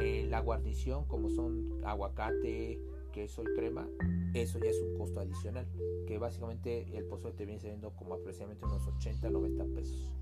Eh, 0.00 0.26
la 0.28 0.40
guarnición, 0.40 1.04
como 1.06 1.30
son 1.30 1.80
aguacate, 1.84 2.80
queso 3.12 3.42
y 3.42 3.54
crema, 3.54 3.88
eso 4.34 4.58
ya 4.58 4.70
es 4.70 4.80
un 4.80 4.96
costo 4.98 5.20
adicional. 5.20 5.66
Que 6.06 6.18
básicamente 6.18 6.96
el 6.96 7.04
pozole 7.04 7.34
te 7.34 7.44
viene 7.44 7.60
saliendo 7.60 7.90
como 7.90 8.14
aproximadamente 8.14 8.64
unos 8.64 8.86
80, 8.86 9.30
90 9.30 9.64
pesos. 9.74 10.14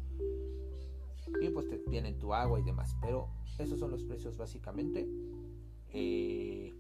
Y 1.41 1.49
pues 1.51 1.69
te 1.69 1.79
tienen 1.79 2.19
tu 2.19 2.35
agua 2.35 2.61
y 2.61 2.63
demás. 2.63 2.97
Pero 3.01 3.29
esos 3.59 3.79
son 3.79 3.91
los 3.91 4.05
precios 4.05 4.37
básicamente. 4.37 5.09
Eh, 5.93 6.75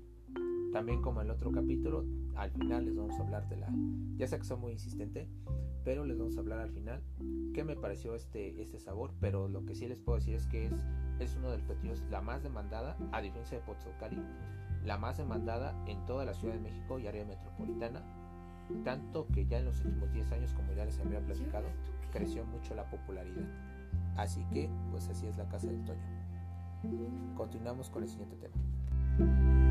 también 0.74 1.00
como 1.00 1.20
el 1.20 1.30
otro 1.30 1.52
capítulo, 1.52 2.04
al 2.34 2.50
final 2.50 2.84
les 2.84 2.96
vamos 2.96 3.16
a 3.20 3.22
hablar 3.22 3.48
de 3.48 3.58
la... 3.58 3.72
Ya 4.16 4.26
sé 4.26 4.38
que 4.38 4.44
soy 4.44 4.58
muy 4.58 4.72
insistente, 4.72 5.28
pero 5.84 6.04
les 6.04 6.18
vamos 6.18 6.36
a 6.36 6.40
hablar 6.40 6.58
al 6.58 6.70
final 6.72 7.00
qué 7.54 7.62
me 7.62 7.76
pareció 7.76 8.16
este, 8.16 8.60
este 8.60 8.80
sabor, 8.80 9.12
pero 9.20 9.46
lo 9.46 9.64
que 9.64 9.76
sí 9.76 9.86
les 9.86 10.00
puedo 10.00 10.18
decir 10.18 10.34
es 10.34 10.46
que 10.48 10.66
es, 10.66 10.72
es 11.20 11.36
uno 11.36 11.52
de 11.52 11.58
los 11.58 11.66
platillos 11.66 12.02
la 12.10 12.20
más 12.22 12.42
demandada, 12.42 12.96
a 13.12 13.22
diferencia 13.22 13.56
de 13.56 13.64
Pozocali, 13.64 14.20
la 14.84 14.98
más 14.98 15.16
demandada 15.16 15.80
en 15.86 16.04
toda 16.06 16.24
la 16.24 16.34
Ciudad 16.34 16.54
de 16.54 16.60
México 16.60 16.98
y 16.98 17.06
área 17.06 17.24
metropolitana, 17.24 18.02
tanto 18.82 19.28
que 19.28 19.46
ya 19.46 19.60
en 19.60 19.66
los 19.66 19.80
últimos 19.84 20.12
10 20.12 20.32
años, 20.32 20.54
como 20.54 20.72
ya 20.72 20.84
les 20.84 20.98
había 20.98 21.20
platicado, 21.20 21.68
creció 22.12 22.44
mucho 22.46 22.74
la 22.74 22.90
popularidad. 22.90 23.46
Así 24.16 24.44
que, 24.52 24.68
pues 24.90 25.08
así 25.08 25.24
es 25.28 25.36
la 25.36 25.48
Casa 25.48 25.68
del 25.68 25.84
Toño. 25.84 26.02
Continuamos 27.36 27.90
con 27.90 28.02
el 28.02 28.08
siguiente 28.08 28.36
tema. 28.38 29.63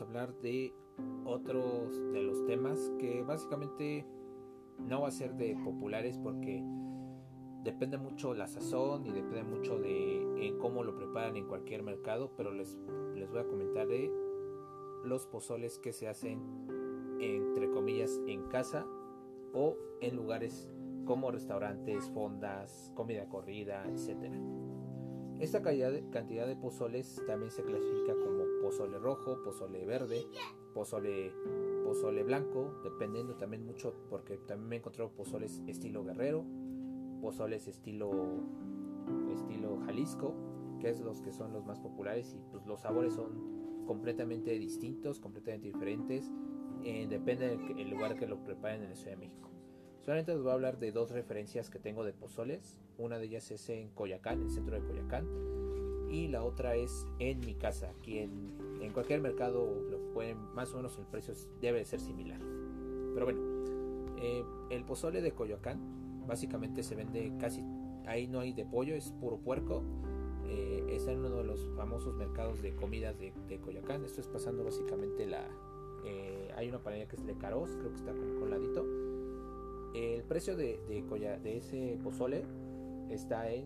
A 0.00 0.04
hablar 0.04 0.34
de 0.40 0.74
otros 1.24 1.94
de 2.12 2.22
los 2.22 2.44
temas 2.46 2.78
que 2.98 3.22
básicamente 3.22 4.06
no 4.78 5.02
va 5.02 5.08
a 5.08 5.12
ser 5.12 5.34
de 5.34 5.56
populares 5.62 6.18
porque 6.18 6.62
depende 7.62 7.98
mucho 7.98 8.34
la 8.34 8.46
sazón 8.46 9.06
y 9.06 9.12
depende 9.12 9.44
mucho 9.44 9.78
de 9.78 10.56
cómo 10.60 10.82
lo 10.82 10.94
preparan 10.96 11.36
en 11.36 11.46
cualquier 11.46 11.82
mercado, 11.82 12.32
pero 12.36 12.52
les, 12.52 12.76
les 13.14 13.30
voy 13.30 13.40
a 13.40 13.46
comentar 13.46 13.86
de 13.86 14.10
los 15.04 15.26
pozoles 15.26 15.78
que 15.78 15.92
se 15.92 16.08
hacen 16.08 16.40
entre 17.20 17.70
comillas 17.70 18.20
en 18.26 18.48
casa 18.48 18.86
o 19.52 19.76
en 20.00 20.16
lugares 20.16 20.68
como 21.04 21.30
restaurantes, 21.30 22.10
fondas, 22.10 22.92
comida 22.94 23.28
corrida, 23.28 23.84
etc. 23.88 24.32
Esta 25.40 25.62
cantidad 25.62 25.90
de, 25.90 26.08
cantidad 26.10 26.46
de 26.46 26.56
pozoles 26.56 27.20
también 27.26 27.50
se 27.50 27.62
clasifica 27.62 28.14
como 28.14 28.41
pozole 28.62 28.98
rojo, 28.98 29.42
pozole 29.42 29.84
verde, 29.84 30.24
pozole, 30.72 31.34
pozole 31.84 32.22
blanco, 32.22 32.80
dependiendo 32.84 33.34
también 33.34 33.66
mucho, 33.66 33.92
porque 34.08 34.38
también 34.38 34.68
me 34.68 34.76
he 34.76 34.78
encontrado 34.78 35.10
pozoles 35.10 35.60
estilo 35.66 36.04
guerrero, 36.04 36.44
pozoles 37.20 37.66
estilo, 37.66 38.10
estilo 39.32 39.78
Jalisco, 39.84 40.34
que 40.80 40.90
es 40.90 41.00
los 41.00 41.20
que 41.20 41.32
son 41.32 41.52
los 41.52 41.66
más 41.66 41.80
populares 41.80 42.34
y 42.34 42.40
pues 42.50 42.64
los 42.66 42.80
sabores 42.80 43.14
son 43.14 43.84
completamente 43.86 44.52
distintos, 44.58 45.18
completamente 45.18 45.66
diferentes, 45.66 46.30
eh, 46.84 47.06
depende 47.08 47.56
del 47.56 47.90
lugar 47.90 48.16
que 48.16 48.26
lo 48.26 48.42
preparen 48.44 48.82
en 48.82 48.90
la 48.90 48.96
Ciudad 48.96 49.12
de 49.12 49.26
México. 49.26 49.50
Solamente 50.00 50.32
les 50.32 50.42
voy 50.42 50.50
a 50.50 50.54
hablar 50.54 50.78
de 50.78 50.90
dos 50.90 51.10
referencias 51.10 51.70
que 51.70 51.78
tengo 51.78 52.04
de 52.04 52.12
pozoles. 52.12 52.76
Una 52.98 53.18
de 53.18 53.26
ellas 53.26 53.50
es 53.52 53.68
en 53.68 53.90
Coyacán, 53.90 54.40
en 54.40 54.46
el 54.46 54.50
centro 54.50 54.74
de 54.74 54.84
Coyacán 54.84 55.61
y 56.12 56.28
la 56.28 56.44
otra 56.44 56.76
es 56.76 57.06
en 57.18 57.40
mi 57.40 57.54
casa. 57.54 57.90
Aquí 57.98 58.18
en, 58.18 58.52
en 58.80 58.92
cualquier 58.92 59.20
mercado 59.20 59.82
lo 59.90 59.98
pueden, 60.12 60.36
más 60.54 60.72
o 60.74 60.76
menos 60.76 60.96
el 60.98 61.06
precio 61.06 61.34
debe 61.60 61.84
ser 61.86 62.00
similar. 62.00 62.38
Pero 63.14 63.24
bueno, 63.26 63.40
eh, 64.18 64.44
el 64.70 64.84
pozole 64.84 65.22
de 65.22 65.32
Coyoacán 65.32 65.80
básicamente 66.26 66.82
se 66.82 66.94
vende 66.94 67.32
casi, 67.40 67.64
ahí 68.06 68.28
no 68.28 68.40
hay 68.40 68.52
de 68.52 68.64
pollo, 68.66 68.94
es 68.94 69.10
puro 69.12 69.38
puerco. 69.38 69.82
Eh, 70.44 70.84
está 70.90 71.12
en 71.12 71.20
uno 71.20 71.36
de 71.36 71.44
los 71.44 71.66
famosos 71.76 72.14
mercados 72.14 72.60
de 72.60 72.74
comidas 72.76 73.18
de, 73.18 73.32
de 73.48 73.58
Coyoacán. 73.58 74.04
Esto 74.04 74.20
es 74.20 74.28
pasando 74.28 74.64
básicamente 74.64 75.26
la... 75.26 75.48
Eh, 76.04 76.50
hay 76.56 76.68
una 76.68 76.78
panadería 76.78 77.08
que 77.08 77.16
es 77.16 77.24
de 77.24 77.34
Caros, 77.38 77.70
creo 77.76 77.90
que 77.90 77.96
está 77.96 78.12
con, 78.12 78.38
con 78.38 78.50
ladito. 78.50 78.84
El 79.94 80.24
precio 80.24 80.56
de, 80.56 80.78
de, 80.88 81.38
de 81.42 81.56
ese 81.56 81.98
pozole 82.02 82.44
está 83.08 83.50
en 83.50 83.64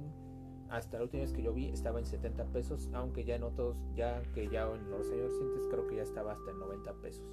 hasta 0.70 0.98
la 0.98 1.04
última 1.04 1.22
vez 1.22 1.32
que 1.32 1.42
yo 1.42 1.52
vi 1.52 1.68
estaba 1.68 1.98
en 1.98 2.06
70 2.06 2.44
pesos, 2.46 2.88
aunque 2.92 3.24
ya 3.24 3.36
en 3.36 3.42
otros, 3.42 3.76
ya 3.94 4.22
que 4.34 4.48
ya 4.48 4.62
en 4.62 4.90
los 4.90 5.08
años 5.10 5.30
recientes 5.30 5.66
creo 5.70 5.86
que 5.86 5.96
ya 5.96 6.02
estaba 6.02 6.32
hasta 6.32 6.50
en 6.50 6.58
90 6.58 6.92
pesos. 6.94 7.24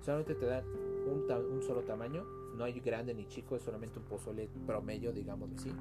Solamente 0.00 0.34
te 0.34 0.46
dan 0.46 0.64
un, 0.64 1.30
un, 1.52 1.62
solo 1.62 1.82
tamaño, 1.82 2.24
no 2.56 2.64
hay 2.64 2.78
grande 2.80 3.14
ni 3.14 3.26
chico, 3.26 3.56
es 3.56 3.62
solamente 3.62 3.98
un 3.98 4.04
pozole 4.04 4.48
promedio, 4.66 5.12
digamos 5.12 5.50
así, 5.52 5.72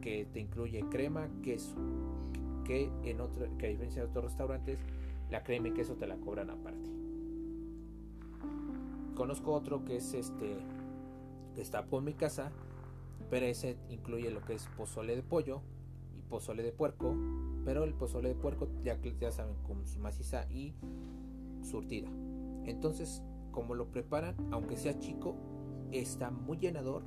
que 0.00 0.26
te 0.32 0.40
incluye 0.40 0.84
crema, 0.90 1.28
queso, 1.42 1.76
que 2.64 2.90
en 3.04 3.20
otro, 3.20 3.46
que 3.58 3.66
a 3.66 3.68
diferencia 3.68 4.02
de 4.02 4.08
otros 4.08 4.24
restaurantes, 4.24 4.78
la 5.30 5.42
crema 5.42 5.68
y 5.68 5.72
queso 5.72 5.94
te 5.94 6.06
la 6.06 6.16
cobran 6.16 6.50
aparte. 6.50 6.88
Conozco 9.14 9.52
otro 9.52 9.84
que 9.84 9.96
es 9.96 10.12
este, 10.14 10.58
que 11.54 11.62
está 11.62 11.86
por 11.86 12.02
mi 12.02 12.14
casa, 12.14 12.50
pero 13.30 13.46
ese 13.46 13.76
incluye 13.88 14.30
lo 14.30 14.40
que 14.42 14.54
es 14.54 14.66
pozole 14.76 15.16
de 15.16 15.22
pollo, 15.22 15.62
pozole 16.26 16.62
de 16.62 16.72
puerco, 16.72 17.14
pero 17.64 17.84
el 17.84 17.94
pozole 17.94 18.30
de 18.30 18.34
puerco 18.34 18.68
ya, 18.82 19.00
ya 19.20 19.32
saben 19.32 19.56
con 19.66 19.86
su 19.86 19.98
maciza 19.98 20.46
y 20.50 20.74
surtida. 21.62 22.08
Entonces, 22.64 23.22
como 23.50 23.74
lo 23.74 23.90
preparan, 23.90 24.36
aunque 24.52 24.76
sea 24.76 24.98
chico, 24.98 25.34
está 25.92 26.30
muy 26.30 26.58
llenador, 26.58 27.02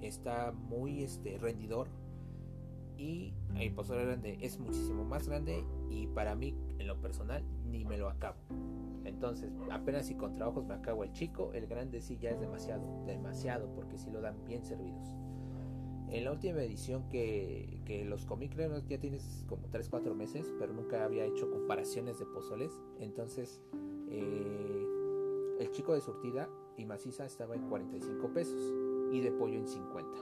está 0.00 0.52
muy 0.52 1.02
este, 1.02 1.38
rendidor 1.38 1.88
y 2.96 3.32
el 3.56 3.72
pozole 3.72 4.04
grande 4.04 4.38
es 4.40 4.58
muchísimo 4.58 5.04
más 5.04 5.26
grande 5.26 5.64
y 5.88 6.06
para 6.08 6.34
mí, 6.34 6.54
en 6.78 6.86
lo 6.86 7.00
personal, 7.00 7.42
ni 7.64 7.84
me 7.84 7.96
lo 7.96 8.08
acabo. 8.08 8.36
Entonces, 9.04 9.50
apenas 9.70 10.06
si 10.06 10.14
con 10.14 10.34
trabajos 10.34 10.66
me 10.66 10.74
acabo 10.74 11.04
el 11.04 11.12
chico, 11.12 11.52
el 11.54 11.66
grande 11.66 12.00
sí 12.00 12.18
ya 12.20 12.30
es 12.30 12.40
demasiado, 12.40 13.04
demasiado, 13.06 13.74
porque 13.74 13.98
si 13.98 14.10
lo 14.10 14.20
dan 14.20 14.44
bien 14.44 14.64
servidos. 14.64 15.16
En 16.12 16.24
la 16.24 16.32
última 16.32 16.60
edición 16.60 17.08
que, 17.08 17.82
que 17.84 18.04
los 18.04 18.26
comí, 18.26 18.48
creo 18.48 18.76
ya 18.88 18.98
tienes 18.98 19.44
como 19.48 19.68
3-4 19.68 20.12
meses, 20.14 20.52
pero 20.58 20.72
nunca 20.72 21.04
había 21.04 21.24
hecho 21.24 21.48
comparaciones 21.48 22.18
de 22.18 22.26
pozoles. 22.26 22.72
Entonces, 22.98 23.60
eh, 24.08 24.86
el 25.60 25.70
chico 25.70 25.94
de 25.94 26.00
surtida 26.00 26.48
y 26.76 26.84
maciza 26.84 27.24
estaba 27.24 27.54
en 27.54 27.68
45 27.68 28.28
pesos 28.32 28.74
y 29.12 29.20
de 29.20 29.30
pollo 29.30 29.56
en 29.56 29.68
50. 29.68 30.18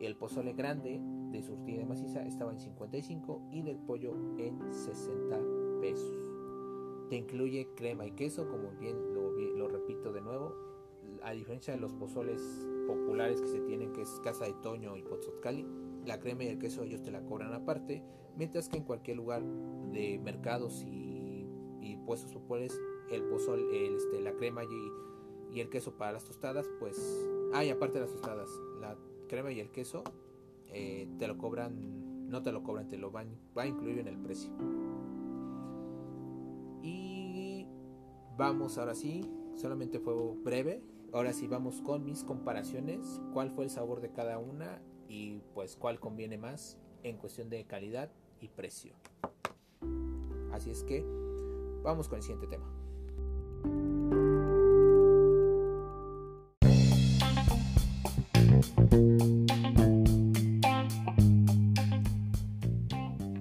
El 0.00 0.16
pozole 0.16 0.54
grande 0.54 1.00
de 1.30 1.42
surtida 1.42 1.82
y 1.82 1.86
maciza 1.86 2.26
estaba 2.26 2.50
en 2.50 2.58
55 2.58 3.42
y 3.52 3.62
del 3.62 3.78
pollo 3.78 4.12
en 4.38 4.58
60 4.72 5.38
pesos. 5.80 6.32
Te 7.10 7.16
incluye 7.16 7.68
crema 7.76 8.06
y 8.06 8.10
queso, 8.10 8.48
como 8.48 8.72
bien 8.80 9.14
lo, 9.14 9.30
lo 9.30 9.68
repito 9.68 10.12
de 10.12 10.20
nuevo. 10.20 10.52
A 11.22 11.30
diferencia 11.30 11.72
de 11.74 11.80
los 11.80 11.92
pozoles 11.92 12.66
populares 12.86 13.40
que 13.40 13.48
se 13.48 13.60
tienen, 13.60 13.92
que 13.92 14.02
es 14.02 14.20
Casa 14.22 14.44
de 14.44 14.54
Toño 14.62 14.96
y 14.96 15.02
Pozzoccali. 15.02 15.66
La 16.04 16.20
crema 16.20 16.44
y 16.44 16.48
el 16.48 16.58
queso 16.58 16.84
ellos 16.84 17.02
te 17.02 17.10
la 17.10 17.24
cobran 17.24 17.52
aparte, 17.52 18.02
mientras 18.36 18.68
que 18.68 18.76
en 18.78 18.84
cualquier 18.84 19.16
lugar 19.16 19.42
de 19.92 20.18
mercados 20.22 20.84
y, 20.86 21.14
puestos 22.04 22.32
populares, 22.32 22.80
el 23.10 23.24
pozol, 23.24 23.68
el, 23.72 23.96
este, 23.96 24.20
la 24.20 24.32
crema 24.34 24.62
y, 24.62 25.60
el 25.60 25.68
queso 25.70 25.96
para 25.96 26.12
las 26.12 26.24
tostadas, 26.24 26.68
pues, 26.78 27.26
hay 27.52 27.70
aparte 27.70 27.94
de 27.94 28.00
las 28.02 28.12
tostadas, 28.12 28.48
la 28.80 28.96
crema 29.26 29.50
y 29.50 29.58
el 29.58 29.70
queso 29.70 30.04
eh, 30.68 31.08
te 31.18 31.26
lo 31.26 31.36
cobran, 31.36 32.28
no 32.28 32.42
te 32.42 32.52
lo 32.52 32.62
cobran, 32.62 32.86
te 32.86 32.98
lo 32.98 33.10
van, 33.10 33.36
va 33.56 33.62
a 33.62 33.66
incluir 33.66 33.98
en 33.98 34.06
el 34.06 34.18
precio. 34.18 34.52
Y 36.82 37.66
vamos 38.36 38.78
ahora 38.78 38.94
sí, 38.94 39.28
solamente 39.56 39.98
fue 39.98 40.14
breve, 40.44 40.82
Ahora 41.16 41.32
sí 41.32 41.46
vamos 41.46 41.80
con 41.80 42.04
mis 42.04 42.24
comparaciones, 42.24 43.22
cuál 43.32 43.50
fue 43.50 43.64
el 43.64 43.70
sabor 43.70 44.02
de 44.02 44.10
cada 44.10 44.36
una 44.38 44.82
y 45.08 45.40
pues 45.54 45.74
cuál 45.74 45.98
conviene 45.98 46.36
más 46.36 46.76
en 47.04 47.16
cuestión 47.16 47.48
de 47.48 47.64
calidad 47.64 48.10
y 48.38 48.48
precio. 48.48 48.92
Así 50.52 50.68
es 50.68 50.84
que 50.84 51.02
vamos 51.82 52.10
con 52.10 52.18
el 52.18 52.22
siguiente 52.22 52.48
tema. 52.48 52.70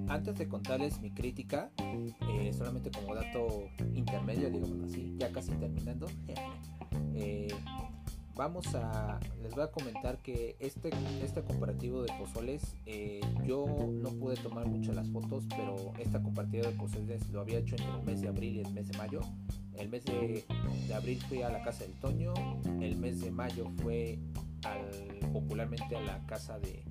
Antes 0.07 0.37
de 0.37 0.47
contarles 0.47 1.01
mi 1.01 1.11
crítica, 1.11 1.71
eh, 1.77 2.53
solamente 2.53 2.89
como 2.89 3.13
dato 3.13 3.67
intermedio, 3.93 4.49
digamos 4.49 4.81
así, 4.81 5.13
ya 5.17 5.29
casi 5.33 5.51
terminando. 5.55 6.07
Eh, 7.15 7.47
vamos 8.35 8.75
a 8.75 9.19
les 9.41 9.55
voy 9.55 9.63
a 9.63 9.71
comentar 9.71 10.17
que 10.17 10.57
este 10.59 10.89
este 11.23 11.41
comparativo 11.41 12.03
de 12.03 12.11
pozoles 12.19 12.75
eh, 12.85 13.21
yo 13.45 13.65
no 13.89 14.09
pude 14.09 14.35
tomar 14.35 14.67
muchas 14.67 14.93
las 14.93 15.07
fotos 15.07 15.45
pero 15.55 15.93
esta 15.97 16.21
comparativo 16.21 16.65
de 16.65 16.73
pozoles 16.73 17.29
lo 17.29 17.39
había 17.39 17.59
hecho 17.59 17.77
en 17.77 17.83
el 17.83 18.03
mes 18.03 18.21
de 18.21 18.27
abril 18.27 18.57
y 18.57 18.59
el 18.59 18.73
mes 18.73 18.87
de 18.89 18.97
mayo. 18.97 19.21
El 19.77 19.89
mes 19.89 20.05
de, 20.05 20.45
abril 20.95 21.21
fui 21.27 21.41
a 21.41 21.49
la 21.49 21.61
casa 21.61 21.83
del 21.83 21.93
Toño 21.95 22.33
el 22.81 22.95
mes 22.97 23.19
de 23.21 23.31
mayo 23.31 23.69
fue 23.81 24.19
al, 24.63 25.19
popularmente 25.31 25.95
a 25.95 26.01
la 26.01 26.25
casa 26.25 26.59
de 26.59 26.83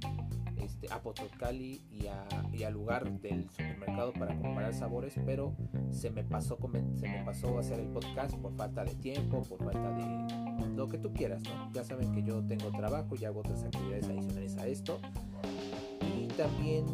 a 0.91 1.01
Potocali 1.01 1.83
y, 1.91 2.63
al 2.63 2.73
lugar 2.73 3.11
del 3.21 3.49
supermercado 3.51 4.13
para 4.13 4.37
comparar 4.39 4.75
sabores, 4.75 5.15
pero 5.25 5.55
se 5.91 6.11
me 6.11 6.25
pasó 6.25 6.59
se 6.95 7.09
me 7.09 7.25
pasó 7.25 7.59
hacer 7.59 7.81
el 7.81 7.89
podcast 7.89 8.35
por 8.37 8.55
falta 8.57 8.85
de 8.85 8.95
tiempo, 8.97 9.43
por 9.43 9.59
falta 9.59 9.93
de 9.93 10.69
lo 10.77 10.89
que 10.89 10.99
tú 10.99 11.13
quieras. 11.13 11.43
Ya 11.73 11.85
saben 11.85 12.13
que 12.13 12.23
yo 12.23 12.45
tengo 12.45 12.71
trabajo 12.71 13.15
y 13.21 13.25
hago 13.25 13.41
otras 13.41 13.63
actividades 13.65 14.09
adicionales 14.09 14.57
a 14.57 14.67
esto. 14.67 14.99
Y 16.17 16.29
también 16.29 16.87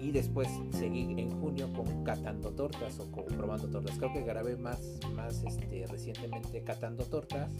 y 0.00 0.12
después 0.12 0.48
seguí 0.70 1.14
en 1.18 1.30
junio 1.40 1.68
con 1.74 2.04
catando 2.04 2.50
tortas 2.52 2.98
o 2.98 3.10
con 3.10 3.24
probando 3.24 3.68
tortas. 3.68 3.98
Creo 3.98 4.12
que 4.12 4.22
grabé 4.22 4.56
más, 4.56 4.80
más 5.14 5.42
este, 5.44 5.86
recientemente 5.86 6.62
catando 6.62 7.04
tortas 7.04 7.50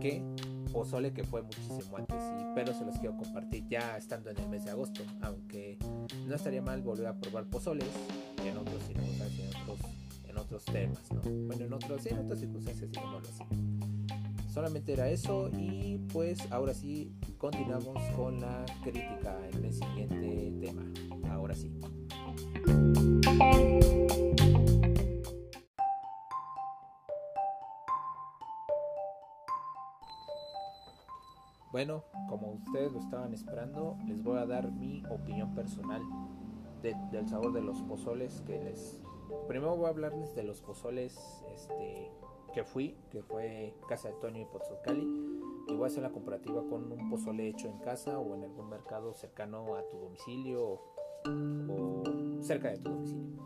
que 0.00 0.22
pozole 0.72 1.12
que 1.12 1.24
fue 1.24 1.42
muchísimo 1.42 1.96
antes, 1.96 2.16
y, 2.40 2.54
pero 2.54 2.72
se 2.74 2.84
los 2.84 2.98
quiero 2.98 3.16
compartir 3.16 3.66
ya 3.68 3.96
estando 3.96 4.30
en 4.30 4.38
el 4.38 4.48
mes 4.48 4.64
de 4.64 4.70
agosto, 4.70 5.02
aunque 5.20 5.78
no 6.26 6.34
estaría 6.34 6.62
mal 6.62 6.82
volver 6.82 7.06
a 7.06 7.18
probar 7.18 7.44
pozoles 7.44 7.88
en 8.44 8.56
otros 8.56 8.82
circunstancias, 8.84 9.54
en 9.54 9.62
otros, 9.62 9.90
en 10.28 10.38
otros 10.38 10.64
temas, 10.64 11.12
¿no? 11.12 11.20
Bueno, 11.46 11.64
en 11.66 11.72
otros, 11.72 12.06
en 12.06 12.18
otras 12.18 12.40
circunstancias, 12.40 12.90
digámoslo 12.90 13.28
así. 13.28 13.44
Solamente 14.52 14.92
era 14.92 15.08
eso 15.08 15.48
y 15.56 15.98
pues 16.12 16.38
ahora 16.50 16.74
sí 16.74 17.10
continuamos 17.38 17.98
con 18.14 18.40
la 18.40 18.66
crítica 18.82 19.38
en 19.50 19.64
el 19.64 19.72
siguiente 19.72 20.52
tema. 20.60 20.82
Ahora 21.30 21.54
sí. 21.54 21.70
Bueno, 31.72 32.04
como 32.28 32.52
ustedes 32.52 32.92
lo 32.92 32.98
estaban 32.98 33.32
esperando, 33.32 33.96
les 34.06 34.22
voy 34.22 34.38
a 34.38 34.44
dar 34.44 34.70
mi 34.70 35.02
opinión 35.10 35.54
personal 35.54 36.02
del 36.82 37.28
sabor 37.28 37.54
de 37.54 37.62
los 37.62 37.80
pozoles 37.82 38.42
que 38.42 38.62
les... 38.62 39.00
Primero 39.48 39.74
voy 39.76 39.86
a 39.86 39.88
hablarles 39.88 40.34
de 40.34 40.42
los 40.42 40.60
pozoles 40.60 41.42
este, 41.54 42.12
que 42.52 42.64
fui, 42.64 42.98
que 43.10 43.22
fue 43.22 43.74
Casa 43.88 44.08
de 44.08 44.14
Toño 44.16 44.42
y 44.42 44.44
Pozocali. 44.44 45.08
Y 45.68 45.74
voy 45.74 45.84
a 45.84 45.86
hacer 45.86 46.02
la 46.02 46.10
comparativa 46.10 46.62
con 46.68 46.92
un 46.92 47.08
pozole 47.08 47.48
hecho 47.48 47.68
en 47.68 47.78
casa 47.78 48.18
o 48.18 48.34
en 48.34 48.42
algún 48.42 48.68
mercado 48.68 49.14
cercano 49.14 49.74
a 49.76 49.88
tu 49.88 49.96
domicilio 49.96 50.80
o 51.24 52.02
cerca 52.42 52.68
de 52.68 52.78
tu 52.78 52.90
domicilio. 52.90 53.38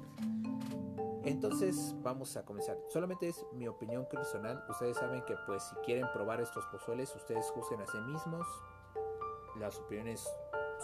Entonces 1.26 1.94
vamos 2.02 2.36
a 2.36 2.44
comenzar. 2.44 2.78
Solamente 2.88 3.28
es 3.28 3.44
mi 3.52 3.66
opinión 3.66 4.06
personal. 4.08 4.64
Ustedes 4.70 4.96
saben 4.96 5.24
que 5.26 5.34
pues 5.44 5.64
si 5.64 5.74
quieren 5.84 6.06
probar 6.14 6.40
estos 6.40 6.64
pozuelos, 6.66 7.14
ustedes 7.16 7.50
juzguen 7.50 7.80
a 7.80 7.86
sí 7.86 7.98
mismos. 7.98 8.46
Las 9.58 9.76
opiniones 9.76 10.24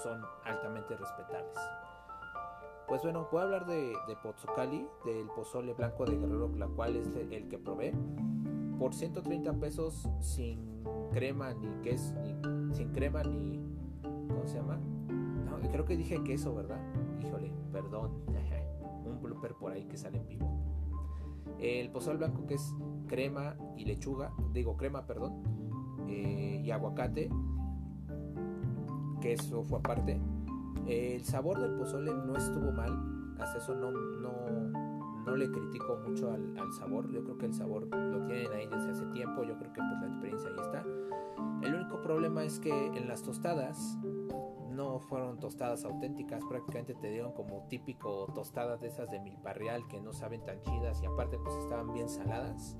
son 0.03 0.21
altamente 0.45 0.97
respetables. 0.97 1.57
Pues 2.89 3.03
bueno, 3.03 3.29
voy 3.31 3.41
a 3.41 3.45
hablar 3.45 3.67
de, 3.67 3.95
de 4.09 4.17
Pozzucali, 4.21 4.85
del 5.05 5.29
pozole 5.29 5.75
blanco 5.75 6.05
de 6.05 6.17
Guerrero, 6.17 6.51
la 6.57 6.67
cual 6.67 6.97
es 6.97 7.15
el 7.15 7.49
que 7.49 7.59
probé. 7.59 7.95
Por 8.81 8.95
130 8.95 9.53
pesos 9.55 10.09
sin 10.21 10.83
crema 11.13 11.55
ni 11.55 11.69
queso, 11.83 12.15
ni, 12.17 12.75
sin 12.75 12.93
crema 12.93 13.23
ni... 13.23 13.61
¿Cómo 14.03 14.47
se 14.47 14.57
llama? 14.57 14.81
No, 15.45 15.61
creo 15.71 15.85
que 15.85 15.97
dije 15.97 16.21
queso, 16.25 16.53
¿verdad? 16.53 16.81
Híjole, 17.21 17.53
perdón. 17.71 18.11
un 19.13 19.23
blooper 19.23 19.55
por 19.55 19.73
ahí 19.73 19.85
que 19.85 19.97
sale 19.97 20.19
en 20.19 20.29
vivo. 20.29 20.51
El 21.59 21.91
pozole 21.91 22.19
blanco 22.19 22.47
que 22.47 22.55
es 22.55 22.75
crema 23.07 23.57
y 23.77 23.85
lechuga, 23.85 24.33
digo 24.53 24.77
crema, 24.77 25.07
perdón, 25.07 25.43
eh, 26.09 26.61
y 26.65 26.71
aguacate, 26.71 27.31
que 29.21 29.33
eso 29.33 29.63
fue 29.63 29.79
aparte. 29.79 30.21
El 30.87 31.25
sabor 31.25 31.61
del 31.61 31.75
pozole 31.77 32.13
no 32.13 32.37
estuvo 32.37 32.73
mal, 32.73 33.37
hasta 33.39 33.59
eso 33.59 33.75
no, 33.75 33.93
no, 33.93 34.33
no 35.25 35.37
le 35.37 35.51
critico 35.51 35.99
mucho 36.07 36.33
al, 36.33 36.59
al, 36.59 36.73
sabor. 36.73 37.11
Yo 37.11 37.23
creo 37.23 37.39
que 37.39 37.47
el 37.47 37.55
sabor 37.55 37.87
lo 37.95 38.27
tienen 38.27 38.53
ahí 38.53 38.67
desde 38.67 38.91
hace 38.91 39.07
tiempo, 39.07 39.45
yo 39.45 39.57
creo 39.57 39.73
que 39.73 39.81
pues 39.81 40.01
la 40.01 40.07
experiencia 40.09 40.51
ahí 40.51 40.61
está. 40.61 40.85
El 41.63 41.75
único 41.75 42.03
problema 42.03 42.43
es 42.43 42.59
que 42.59 42.87
en 42.87 43.07
las 43.07 43.23
tostadas 43.23 43.99
no 44.75 44.99
fueron 45.01 45.39
tostadas 45.39 45.85
auténticas, 45.85 46.43
prácticamente 46.45 46.95
te 46.95 47.11
dieron 47.11 47.33
como 47.33 47.67
típico 47.69 48.27
tostadas 48.35 48.81
de 48.81 48.89
esas 48.89 49.11
de 49.11 49.21
milparreal 49.21 49.87
que 49.89 50.01
no 50.01 50.13
saben 50.13 50.45
tan 50.45 50.61
chidas 50.63 51.03
y 51.03 51.07
aparte 51.07 51.39
pues 51.39 51.55
estaban 51.57 51.93
bien 51.93 52.09
saladas. 52.09 52.77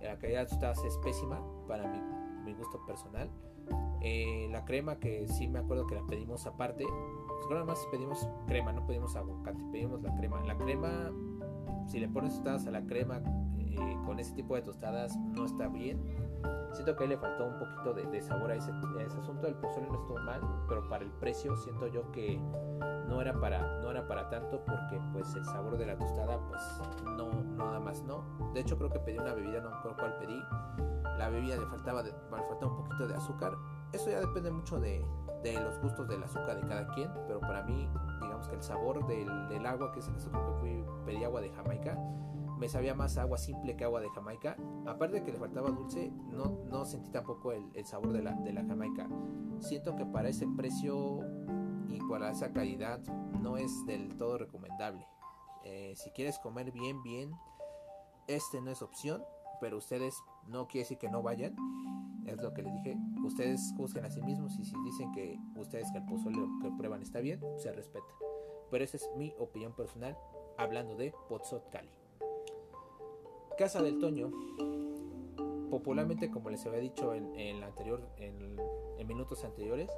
La 0.00 0.18
calidad 0.18 0.42
de 0.42 0.46
tostadas 0.46 0.84
es 0.84 0.96
pésima 0.98 1.40
para 1.66 1.86
mi, 1.88 2.54
gusto 2.54 2.84
personal. 2.86 3.30
Eh, 4.00 4.48
la 4.50 4.64
crema 4.64 4.98
que 4.98 5.28
sí 5.28 5.48
me 5.48 5.58
acuerdo 5.58 5.86
que 5.86 5.94
la 5.94 6.06
pedimos 6.06 6.46
aparte, 6.46 6.86
pues 7.46 7.66
más 7.66 7.86
pedimos 7.90 8.26
crema, 8.46 8.72
no 8.72 8.86
pedimos 8.86 9.14
aguacate, 9.16 9.62
pedimos 9.70 10.02
la 10.02 10.14
crema. 10.16 10.40
La 10.44 10.56
crema, 10.56 11.12
si 11.86 11.98
le 12.00 12.08
pones 12.08 12.32
tostadas 12.34 12.66
a 12.66 12.70
la 12.70 12.86
crema 12.86 13.20
eh, 13.58 13.96
con 14.06 14.18
ese 14.18 14.34
tipo 14.34 14.54
de 14.54 14.62
tostadas 14.62 15.16
no 15.16 15.44
está 15.44 15.68
bien 15.68 16.00
Siento 16.72 16.94
que 16.94 17.04
ahí 17.04 17.08
le 17.08 17.18
faltó 17.18 17.46
un 17.46 17.58
poquito 17.58 17.92
de, 17.94 18.04
de 18.04 18.20
sabor 18.20 18.50
a 18.50 18.54
ese, 18.54 18.70
asunto. 18.70 19.46
El 19.46 19.54
pozole 19.54 19.88
no 19.88 20.00
estuvo 20.00 20.18
mal, 20.18 20.40
pero 20.68 20.88
para 20.88 21.04
el 21.04 21.10
precio 21.12 21.56
siento 21.56 21.86
yo 21.86 22.10
que 22.12 22.40
no 23.08 23.20
era 23.20 23.32
para, 23.40 23.80
no 23.80 23.90
era 23.90 24.06
para 24.06 24.28
tanto 24.28 24.62
porque 24.64 25.00
pues 25.12 25.34
el 25.34 25.44
sabor 25.46 25.78
de 25.78 25.86
la 25.86 25.98
tostada 25.98 26.38
pues 26.46 26.60
no, 27.16 27.30
nada 27.56 27.80
más 27.80 28.02
no. 28.02 28.22
De 28.54 28.60
hecho 28.60 28.76
creo 28.76 28.90
que 28.90 29.00
pedí 29.00 29.18
una 29.18 29.34
bebida, 29.34 29.60
no 29.60 29.70
me 29.70 29.96
cuál 29.96 30.18
pedí. 30.18 30.40
La 31.18 31.28
bebida 31.30 31.56
le 31.56 31.66
faltaba, 31.66 32.02
de, 32.02 32.12
le 32.12 32.28
faltaba 32.28 32.72
un 32.72 32.84
poquito 32.84 33.08
de 33.08 33.14
azúcar. 33.14 33.56
Eso 33.92 34.10
ya 34.10 34.20
depende 34.20 34.50
mucho 34.50 34.78
de, 34.78 35.04
los 35.44 35.80
gustos 35.80 36.06
del 36.06 36.22
azúcar 36.22 36.60
de 36.60 36.68
cada 36.68 36.86
quien, 36.88 37.10
pero 37.26 37.40
para 37.40 37.62
mí 37.64 37.88
digamos 38.20 38.46
que 38.48 38.56
el 38.56 38.62
sabor 38.62 39.04
del, 39.06 39.66
agua, 39.66 39.90
que 39.92 40.00
es 40.00 40.08
el 40.08 40.16
azúcar 40.16 40.42
que 40.62 40.84
pedí 41.06 41.24
agua 41.24 41.40
de 41.40 41.50
Jamaica, 41.50 41.98
me 42.58 42.68
sabía 42.68 42.94
más 42.94 43.16
agua 43.18 43.38
simple 43.38 43.76
que 43.76 43.84
agua 43.84 44.00
de 44.00 44.10
Jamaica. 44.10 44.56
Aparte 44.86 45.16
de 45.16 45.24
que 45.24 45.32
le 45.32 45.38
faltaba 45.38 45.70
dulce, 45.70 46.10
no, 46.30 46.84
sentí 46.84 47.10
tampoco 47.10 47.52
el, 47.52 47.64
el 47.74 47.86
sabor 47.86 48.12
de 48.12 48.22
la, 48.22 48.32
de 48.32 48.52
la, 48.52 48.64
Jamaica. 48.64 49.08
Siento 49.60 49.94
que 49.96 50.04
para 50.04 50.28
ese 50.28 50.46
precio 50.56 51.20
y 51.88 51.98
para 52.08 52.30
esa 52.30 52.52
calidad 52.52 53.00
no 53.40 53.56
es 53.56 53.86
del 53.86 54.16
todo 54.16 54.38
recomendable. 54.38 55.06
Eh, 55.64 55.94
si 55.96 56.10
quieres 56.10 56.38
comer 56.38 56.72
bien, 56.72 57.02
bien, 57.02 57.30
este 58.26 58.60
no 58.60 58.70
es 58.70 58.82
opción, 58.82 59.22
pero 59.60 59.78
ustedes 59.78 60.14
no 60.46 60.66
quiere 60.66 60.84
decir 60.84 60.98
que 60.98 61.08
no 61.08 61.22
vayan. 61.22 61.54
Es 62.26 62.42
lo 62.42 62.52
que 62.52 62.62
les 62.62 62.74
dije. 62.74 62.96
Ustedes 63.24 63.72
juzguen 63.76 64.04
a 64.04 64.10
sí 64.10 64.20
mismos 64.22 64.58
y 64.58 64.64
si 64.64 64.76
dicen 64.84 65.12
que 65.12 65.38
ustedes 65.56 65.90
que 65.92 65.98
el 65.98 66.04
pozole 66.04 66.38
que 66.60 66.70
prueban 66.72 67.02
está 67.02 67.20
bien, 67.20 67.40
se 67.56 67.72
respeta. 67.72 68.12
Pero 68.70 68.84
esa 68.84 68.98
es 68.98 69.08
mi 69.16 69.32
opinión 69.38 69.74
personal 69.74 70.16
hablando 70.58 70.96
de 70.96 71.14
Pozot 71.28 71.70
Cali. 71.70 71.90
Casa 73.58 73.82
del 73.82 73.98
Toño, 73.98 74.30
popularmente 75.68 76.30
como 76.30 76.48
les 76.48 76.64
había 76.64 76.78
dicho 76.78 77.12
en, 77.12 77.34
en, 77.34 77.64
anterior, 77.64 78.00
en, 78.16 78.56
minutos 79.04 79.42
anteriores, 79.42 79.90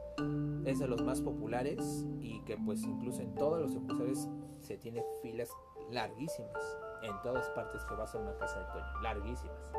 es 0.64 0.78
de 0.78 0.88
los 0.88 1.02
más 1.02 1.20
populares 1.20 2.06
y 2.20 2.40
que 2.44 2.56
pues 2.56 2.82
incluso 2.84 3.20
en 3.20 3.34
todos 3.34 3.60
los 3.60 3.72
sucursales 3.72 4.30
se 4.60 4.78
tiene 4.78 5.04
filas 5.20 5.50
larguísimas 5.90 6.78
en 7.02 7.12
todas 7.22 7.50
partes 7.50 7.84
que 7.84 7.94
vas 7.96 8.14
a 8.14 8.18
una 8.18 8.34
casa 8.38 8.60
del 8.60 8.68
Toño, 8.72 9.02
larguísimas. 9.02 9.72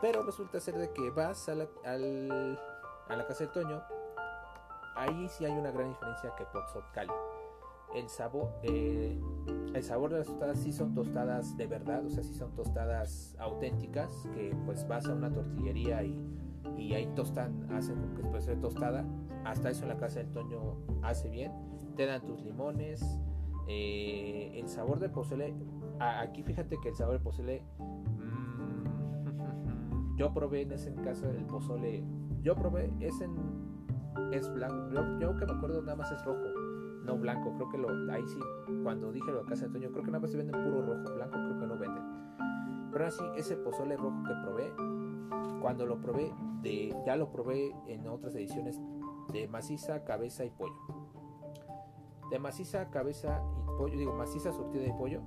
Pero 0.00 0.24
resulta 0.24 0.58
ser 0.58 0.76
de 0.76 0.90
que 0.92 1.10
vas 1.10 1.48
a 1.48 1.54
la, 1.54 1.68
al, 1.84 2.58
a 3.08 3.16
la 3.16 3.26
casa 3.28 3.44
del 3.44 3.52
Toño, 3.52 3.80
ahí 4.96 5.28
sí 5.28 5.44
hay 5.44 5.52
una 5.52 5.70
gran 5.70 5.90
diferencia 5.90 6.34
que 6.34 6.44
Potsot 6.46 6.90
Cali. 6.92 7.12
El 7.94 8.08
sabor, 8.08 8.50
el 9.74 9.82
sabor 9.82 10.10
de 10.10 10.18
las 10.18 10.26
tostadas 10.26 10.58
sí 10.58 10.72
son 10.72 10.94
tostadas 10.94 11.56
de 11.56 11.66
verdad, 11.66 12.04
o 12.04 12.10
sea, 12.10 12.22
sí 12.22 12.34
son 12.34 12.54
tostadas 12.54 13.36
auténticas, 13.38 14.28
que 14.34 14.54
pues 14.66 14.86
vas 14.88 15.06
a 15.06 15.14
una 15.14 15.32
tortillería 15.32 16.02
y, 16.04 16.18
y 16.76 16.94
ahí 16.94 17.06
tostan, 17.14 17.66
hacen 17.72 17.96
como 17.96 18.14
que 18.14 18.22
después 18.22 18.46
de 18.46 18.56
tostada. 18.56 19.04
Hasta 19.44 19.70
eso 19.70 19.84
en 19.84 19.90
la 19.90 19.96
casa 19.96 20.18
del 20.20 20.30
Toño 20.30 20.76
hace 21.02 21.28
bien. 21.28 21.52
Te 21.96 22.06
dan 22.06 22.24
tus 22.24 22.42
limones. 22.42 23.18
Eh, 23.66 24.58
el 24.58 24.68
sabor 24.68 24.98
del 24.98 25.10
pozole, 25.10 25.54
aquí 26.00 26.42
fíjate 26.42 26.78
que 26.82 26.88
el 26.88 26.94
sabor 26.94 27.14
del 27.14 27.22
pozole, 27.22 27.62
mmm, 27.78 28.86
yo 30.16 30.32
probé 30.32 30.62
en 30.62 30.72
ese 30.72 30.94
caso 30.94 31.28
el 31.28 31.44
pozole, 31.44 32.02
yo 32.40 32.54
probé, 32.54 32.90
es 33.00 33.20
en, 33.20 33.34
es 34.32 34.50
blanco, 34.54 35.18
yo 35.20 35.36
que 35.36 35.44
me 35.44 35.52
acuerdo 35.52 35.82
nada 35.82 35.96
más 35.96 36.10
es 36.10 36.24
rojo 36.24 36.46
no 37.08 37.16
blanco, 37.16 37.54
creo 37.54 37.68
que 37.70 37.78
lo, 37.78 37.88
ahí 38.12 38.22
sí, 38.28 38.38
cuando 38.82 39.10
dije 39.10 39.32
lo 39.32 39.42
de 39.42 39.48
Casa 39.48 39.66
de 39.66 39.72
Toño, 39.72 39.90
creo 39.90 40.04
que 40.04 40.10
nada 40.10 40.20
más 40.20 40.30
se 40.30 40.36
venden 40.36 40.62
puro 40.62 40.82
rojo, 40.82 41.14
blanco 41.14 41.32
creo 41.32 41.58
que 41.58 41.66
no 41.66 41.78
venden. 41.78 42.04
Pero 42.92 43.06
así, 43.06 43.24
ese 43.34 43.56
pozole 43.56 43.96
rojo 43.96 44.22
que 44.24 44.34
probé, 44.44 44.72
cuando 45.62 45.86
lo 45.86 46.00
probé, 46.00 46.32
de, 46.60 46.94
ya 47.06 47.16
lo 47.16 47.32
probé 47.32 47.74
en 47.86 48.06
otras 48.08 48.34
ediciones 48.34 48.78
de 49.32 49.48
maciza, 49.48 50.04
cabeza 50.04 50.44
y 50.44 50.50
pollo. 50.50 50.76
De 52.30 52.38
maciza, 52.38 52.90
cabeza 52.90 53.42
y 53.56 53.78
pollo, 53.78 53.98
digo 53.98 54.12
maciza, 54.12 54.52
surtida 54.52 54.84
y 54.84 54.92
pollo. 54.92 55.22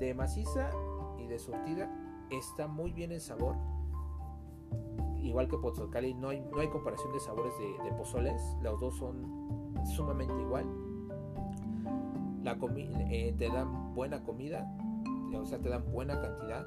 De 0.00 0.14
maciza 0.14 0.70
y 1.16 1.28
de 1.28 1.38
surtida 1.38 1.94
está 2.30 2.66
muy 2.66 2.92
bien 2.92 3.12
el 3.12 3.20
sabor. 3.20 3.54
Igual 5.20 5.46
que 5.46 5.58
Pozolcali, 5.58 6.14
no 6.14 6.30
hay, 6.30 6.40
no 6.40 6.58
hay 6.58 6.68
comparación 6.68 7.12
de 7.12 7.20
sabores 7.20 7.52
de, 7.56 7.84
de 7.84 7.96
pozoles, 7.96 8.42
los 8.60 8.80
dos 8.80 8.96
son 8.96 9.61
sumamente 9.84 10.34
igual. 10.40 10.66
La 12.42 12.58
eh, 13.10 13.34
te 13.38 13.48
dan 13.48 13.94
buena 13.94 14.22
comida, 14.24 14.66
o 15.34 15.46
sea, 15.46 15.58
te 15.58 15.68
dan 15.68 15.84
buena 15.90 16.20
cantidad. 16.20 16.64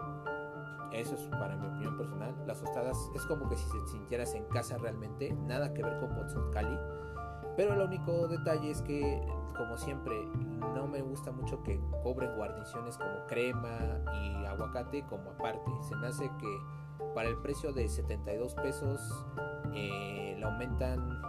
Eso 0.94 1.16
es 1.16 1.22
para 1.28 1.58
mi 1.58 1.68
opinión 1.68 1.98
personal. 1.98 2.34
Las 2.48 2.62
tostadas 2.62 2.98
es 3.14 3.26
como 3.26 3.50
que 3.50 3.58
si 3.58 3.68
se 3.70 3.88
sintieras 3.88 4.34
en 4.34 4.46
casa 4.46 4.78
realmente, 4.78 5.34
nada 5.34 5.74
que 5.74 5.84
ver 5.84 6.00
con 6.00 6.52
Cali. 6.52 6.78
Pero 7.58 7.74
el 7.74 7.82
único 7.82 8.28
detalle 8.28 8.72
es 8.72 8.82
que, 8.82 9.22
como 9.58 9.78
siempre, 9.78 10.26
no 10.74 10.88
me 10.88 11.02
gusta 11.02 11.32
mucho 11.32 11.62
que 11.64 11.80
cobren 12.04 12.36
guarniciones 12.36 12.98
como 12.98 13.26
crema 13.28 13.78
y 14.14 14.46
aguacate 14.46 15.04
como 15.04 15.32
aparte. 15.32 15.72
Se 15.82 15.96
me 15.96 16.08
hace 16.08 16.30
que 16.38 16.60
para 17.14 17.30
el 17.30 17.38
precio 17.38 17.72
de 17.72 17.88
72 17.88 18.56
pesos 18.56 19.26
eh, 19.74 20.42
aumentan 20.44 21.22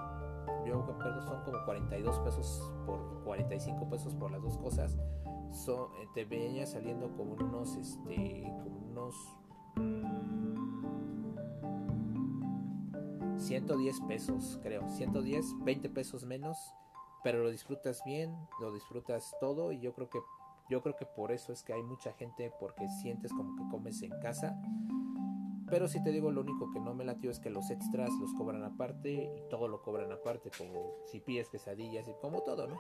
yo 0.66 0.82
recuerdo 0.82 1.22
son 1.22 1.42
como 1.44 1.64
42 1.64 2.18
pesos 2.20 2.72
por 2.84 3.22
45 3.24 3.88
pesos 3.88 4.14
por 4.14 4.30
las 4.30 4.42
dos 4.42 4.58
cosas. 4.58 4.96
Son, 5.52 5.90
eh, 6.00 6.08
te 6.14 6.24
venía 6.24 6.66
saliendo 6.66 7.10
como 7.16 7.34
unos, 7.34 7.76
este, 7.76 8.52
unos 8.90 9.14
mmm, 9.76 10.16
110 13.38 14.00
pesos, 14.02 14.58
creo. 14.62 14.88
110, 14.88 15.64
20 15.64 15.88
pesos 15.90 16.24
menos, 16.24 16.58
pero 17.22 17.42
lo 17.42 17.50
disfrutas 17.50 18.02
bien, 18.04 18.34
lo 18.60 18.72
disfrutas 18.72 19.34
todo 19.40 19.72
y 19.72 19.80
yo 19.80 19.94
creo 19.94 20.10
que 20.10 20.18
yo 20.68 20.82
creo 20.82 20.96
que 20.96 21.06
por 21.06 21.30
eso 21.30 21.52
es 21.52 21.62
que 21.62 21.72
hay 21.72 21.82
mucha 21.84 22.12
gente 22.14 22.52
porque 22.58 22.88
sientes 22.88 23.32
como 23.32 23.54
que 23.54 23.70
comes 23.70 24.02
en 24.02 24.10
casa 24.20 24.60
pero 25.68 25.88
si 25.88 26.02
te 26.02 26.12
digo, 26.12 26.30
lo 26.30 26.42
único 26.42 26.70
que 26.70 26.80
no 26.80 26.94
me 26.94 27.04
latió 27.04 27.30
es 27.30 27.40
que 27.40 27.50
los 27.50 27.70
extras 27.70 28.10
los 28.20 28.32
cobran 28.34 28.62
aparte 28.62 29.12
y 29.12 29.48
todo 29.50 29.68
lo 29.68 29.82
cobran 29.82 30.12
aparte, 30.12 30.50
como 30.56 30.94
si 31.06 31.20
pides 31.20 31.48
quesadillas 31.48 32.06
y 32.08 32.14
como 32.20 32.42
todo, 32.42 32.66
¿no? 32.66 32.78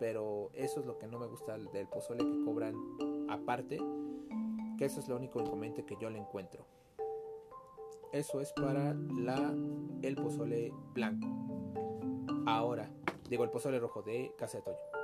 Pero 0.00 0.50
eso 0.54 0.80
es 0.80 0.86
lo 0.86 0.98
que 0.98 1.06
no 1.06 1.18
me 1.18 1.26
gusta 1.26 1.56
del 1.56 1.86
pozole 1.86 2.24
que 2.24 2.44
cobran 2.44 2.74
aparte, 3.28 3.78
que 4.76 4.84
eso 4.84 5.00
es 5.00 5.08
lo 5.08 5.16
único 5.16 5.40
inconveniente 5.40 5.84
que 5.84 5.96
yo 6.00 6.10
le 6.10 6.18
encuentro. 6.18 6.66
Eso 8.12 8.40
es 8.40 8.52
para 8.52 8.94
la 8.94 9.54
el 10.02 10.16
pozole 10.16 10.72
blanco. 10.92 11.26
Ahora, 12.46 12.90
digo 13.28 13.44
el 13.44 13.50
pozole 13.50 13.78
rojo 13.78 14.02
de 14.02 14.32
Casa 14.36 14.58
de 14.58 14.64
Toño. 14.64 15.03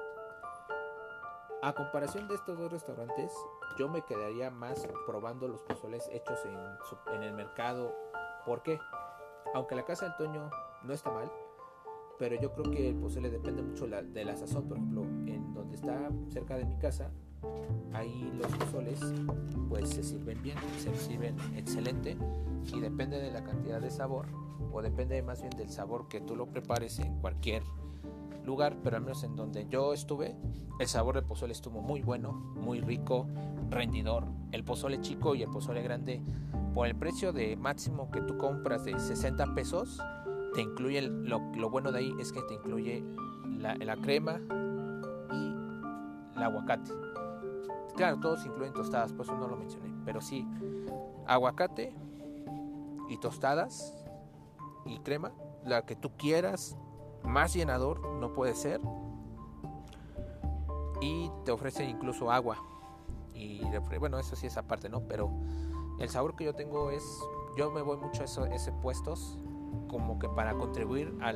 A 1.63 1.75
comparación 1.75 2.27
de 2.27 2.37
estos 2.37 2.59
dos 2.59 2.73
restaurantes, 2.73 3.31
yo 3.79 3.87
me 3.87 4.01
quedaría 4.01 4.51
más 4.51 4.89
probando 5.07 5.47
los 5.47 5.61
pozoles 5.61 6.09
hechos 6.11 6.39
en, 7.13 7.23
el 7.23 7.35
mercado. 7.35 7.95
¿Por 8.47 8.63
qué? 8.63 8.79
Aunque 9.53 9.75
la 9.75 9.85
casa 9.85 10.07
del 10.07 10.17
Toño 10.17 10.51
no 10.83 10.95
está 10.95 11.11
mal, 11.11 11.31
pero 12.19 12.41
yo 12.41 12.55
creo 12.55 12.71
que 12.71 12.89
el 12.89 12.97
pozole 12.97 13.29
depende 13.29 13.61
mucho 13.61 13.87
la, 13.87 14.01
de 14.01 14.25
la 14.25 14.39
sazón. 14.39 14.69
Por 14.69 14.79
ejemplo, 14.79 15.03
en 15.03 15.53
donde 15.53 15.75
está 15.75 16.09
cerca 16.31 16.57
de 16.57 16.65
mi 16.65 16.79
casa, 16.79 17.11
ahí 17.93 18.33
los 18.35 18.51
pozoles 18.57 18.99
pues 19.69 19.91
se 19.91 20.03
sirven 20.03 20.41
bien, 20.43 20.57
se 20.79 20.95
sirven 20.95 21.37
excelente 21.57 22.17
y 22.73 22.81
depende 22.81 23.21
de 23.21 23.33
la 23.33 23.45
cantidad 23.45 23.83
de 23.83 23.91
sabor 23.91 24.29
o 24.73 24.81
depende 24.81 25.23
más 25.23 25.43
bien 25.43 25.55
del 25.59 25.69
sabor 25.69 26.09
que 26.09 26.23
tú 26.23 26.37
lo 26.37 26.47
prepares 26.47 26.99
en 27.01 27.21
cualquier 27.21 27.63
lugar, 28.51 28.77
pero 28.83 28.97
al 28.97 29.03
menos 29.03 29.23
en 29.23 29.37
donde 29.37 29.67
yo 29.69 29.95
estuve, 29.95 30.37
el 30.81 30.89
sabor 30.89 31.15
del 31.15 31.25
pozole 31.25 31.53
estuvo 31.53 31.81
muy 31.81 32.03
bueno, 32.03 32.33
muy 32.33 32.81
rico, 32.81 33.29
rendidor. 33.71 34.25
El 34.51 34.65
pozole 34.65 35.01
chico 35.01 35.37
y 35.37 35.43
el 35.43 35.51
pozole 35.51 35.83
grande, 35.83 36.21
por 36.75 36.89
el 36.89 36.97
precio 36.97 37.33
de 37.33 37.57
máximo 37.57 38.11
que 38.11 38.21
tú 38.21 38.37
compras 38.37 38.85
de 38.85 38.99
60 38.99 39.55
pesos, 39.55 40.01
te 40.55 40.63
incluye, 40.63 41.01
lo, 41.03 41.71
bueno 41.71 41.93
de 41.93 42.01
ahí 42.01 42.13
es 42.19 42.33
que 42.33 42.43
te 42.43 42.55
incluye 42.55 43.05
la, 43.59 43.77
la 43.77 43.97
crema 43.97 44.41
y 45.33 46.37
el 46.37 46.43
aguacate. 46.43 46.91
Claro, 47.97 48.19
todos 48.19 48.45
incluyen 48.45 48.73
tostadas, 48.73 49.13
por 49.13 49.27
eso 49.27 49.37
no 49.37 49.47
lo 49.47 49.57
mencioné, 49.57 49.95
pero 50.05 50.21
sí, 50.21 50.45
aguacate 51.27 51.95
y 53.09 53.17
tostadas 53.19 53.95
y 54.87 54.99
crema, 54.99 55.33
la 55.65 55.87
que 55.87 55.95
tú 55.95 56.11
quieras, 56.17 56.77
más 57.25 57.55
llenador 57.55 58.01
no 58.21 58.33
puede 58.33 58.55
ser. 58.55 58.81
Y 61.01 61.31
te 61.45 61.53
ofrecen 61.53 61.89
incluso 61.89 62.31
agua. 62.31 62.59
Y 63.35 63.63
bueno, 63.99 64.19
eso 64.19 64.37
sí 64.37 64.47
es 64.47 64.57
aparte, 64.57 64.89
¿no? 64.89 65.01
Pero 65.01 65.31
el 65.99 66.09
sabor 66.09 66.37
que 66.37 66.45
yo 66.45 66.55
tengo 66.55 66.91
es, 66.91 67.03
yo 67.57 67.71
me 67.71 67.81
voy 67.81 67.97
mucho 67.97 68.23
a 68.23 68.25
ese 68.25 68.73
puestos 68.73 69.39
como 69.89 70.19
que 70.19 70.29
para 70.29 70.55
contribuir 70.55 71.15
a 71.21 71.33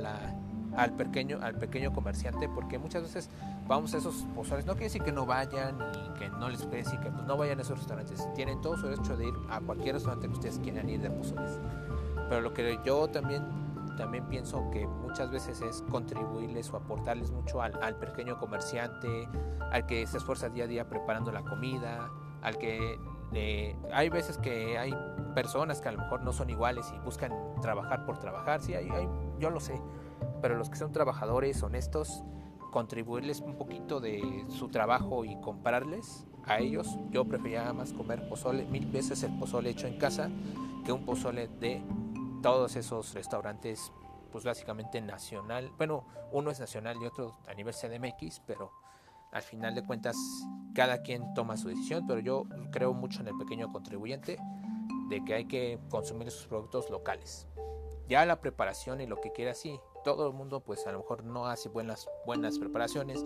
al 0.77 0.93
pequeño 0.97 1.39
al 1.41 1.55
pequeño 1.57 1.93
comerciante 1.93 2.49
porque 2.49 2.79
muchas 2.79 3.03
veces 3.03 3.31
vamos 3.69 3.95
a 3.95 3.99
esos 3.99 4.27
pozoles 4.35 4.67
no 4.67 4.73
quiere 4.73 4.87
decir 4.87 5.03
que 5.03 5.13
no 5.13 5.25
vayan 5.27 5.79
y 5.95 6.19
que 6.19 6.29
no 6.29 6.49
les 6.49 6.63
y 6.63 6.67
que 6.67 7.11
pues, 7.11 7.25
no 7.27 7.37
vayan 7.37 7.59
a 7.59 7.63
esos 7.63 7.79
restaurantes 7.79 8.27
tienen 8.35 8.61
todo 8.61 8.77
su 8.77 8.89
derecho 8.89 9.17
de 9.17 9.29
ir 9.29 9.35
a 9.51 9.61
cualquier 9.61 9.95
restaurante 9.95 10.27
que 10.27 10.33
ustedes 10.33 10.59
quieran 10.59 10.89
ir 10.89 11.01
de 11.01 11.11
pozoles 11.11 11.59
pero 12.29 12.41
lo 12.41 12.53
que 12.53 12.79
yo 12.85 13.09
también 13.09 13.45
también 13.97 14.27
pienso 14.29 14.71
que 14.71 14.87
muchas 14.87 15.31
veces 15.31 15.61
es 15.61 15.83
contribuirles 15.91 16.73
o 16.73 16.77
aportarles 16.77 17.31
mucho 17.31 17.63
al, 17.63 17.81
al 17.83 17.97
pequeño 17.97 18.39
comerciante, 18.39 19.29
al 19.73 19.87
que 19.87 20.07
se 20.07 20.19
esfuerza 20.19 20.49
día 20.49 20.65
a 20.65 20.67
día 20.67 20.89
preparando 20.89 21.33
la 21.33 21.43
comida, 21.43 22.11
al 22.43 22.59
que 22.59 22.99
eh, 23.33 23.75
hay 23.93 24.09
veces 24.11 24.39
que 24.39 24.79
hay 24.79 24.95
personas 25.35 25.81
que 25.81 25.89
a 25.89 25.93
lo 25.93 25.99
mejor 25.99 26.23
no 26.23 26.33
son 26.33 26.51
iguales 26.51 26.93
y 26.95 26.99
buscan 27.01 27.33
trabajar 27.61 28.07
por 28.07 28.19
trabajar, 28.19 28.63
sí, 28.63 28.75
hay, 28.75 28.89
yo 29.41 29.51
lo 29.51 29.61
sé, 29.61 29.81
pero 30.41 30.57
los 30.57 30.71
que 30.71 30.77
son 30.77 30.93
trabajadores 30.93 31.63
honestos, 31.63 32.23
contribuirles 32.71 33.41
un 33.41 33.57
poquito 33.57 34.01
de 34.01 34.45
su 34.49 34.69
trabajo 34.69 35.25
y 35.25 35.41
comprarles 35.41 36.27
a 36.45 36.59
ellos, 36.59 36.99
yo 37.11 37.25
preferiría 37.25 37.73
más 37.73 37.93
comer 37.93 38.29
pozole, 38.29 38.67
mil 38.67 38.87
veces 38.87 39.23
el 39.23 39.37
pozole 39.39 39.71
hecho 39.71 39.87
en 39.87 39.99
casa 39.99 40.29
que 40.85 40.93
un 40.93 41.05
pozole 41.05 41.49
de 41.61 41.83
todos 42.45 42.77
esos 42.77 43.15
restaurantes, 43.15 43.91
pues 44.31 44.45
básicamente 44.45 45.01
nacional, 45.01 45.73
bueno, 45.79 46.05
uno 46.31 46.51
es 46.51 46.61
nacional 46.61 46.99
y 47.01 47.07
otro 47.07 47.39
a 47.49 47.55
nivel 47.55 47.73
CDMX, 47.73 48.43
pero 48.47 48.71
al 49.33 49.41
final 49.41 49.75
de 49.75 49.83
cuentas 49.83 50.15
cada 50.75 51.01
quien 51.01 51.33
toma 51.33 51.57
su 51.57 51.69
decisión, 51.69 52.07
pero 52.07 52.21
yo 52.21 52.45
creo 52.71 52.93
mucho 52.93 53.23
en 53.23 53.29
el 53.29 53.39
pequeño 53.39 53.73
contribuyente 53.73 54.37
de 55.09 55.25
que 55.25 55.33
hay 55.33 55.47
que 55.47 55.81
consumir 55.89 56.31
sus 56.31 56.47
productos 56.47 56.91
locales. 56.91 57.49
Ya 58.09 58.27
la 58.27 58.43
preparación 58.43 59.01
y 59.01 59.07
lo 59.07 59.23
que 59.23 59.33
quiera 59.33 59.55
sí, 59.55 59.81
todo 60.05 60.27
el 60.27 60.35
mundo 60.35 60.61
pues 60.61 60.87
a 60.87 60.93
lo 60.93 60.99
mejor 60.99 61.25
no 61.25 61.47
hace 61.47 61.71
buenas 61.71 62.07
buenas 62.27 62.59
preparaciones, 62.59 63.25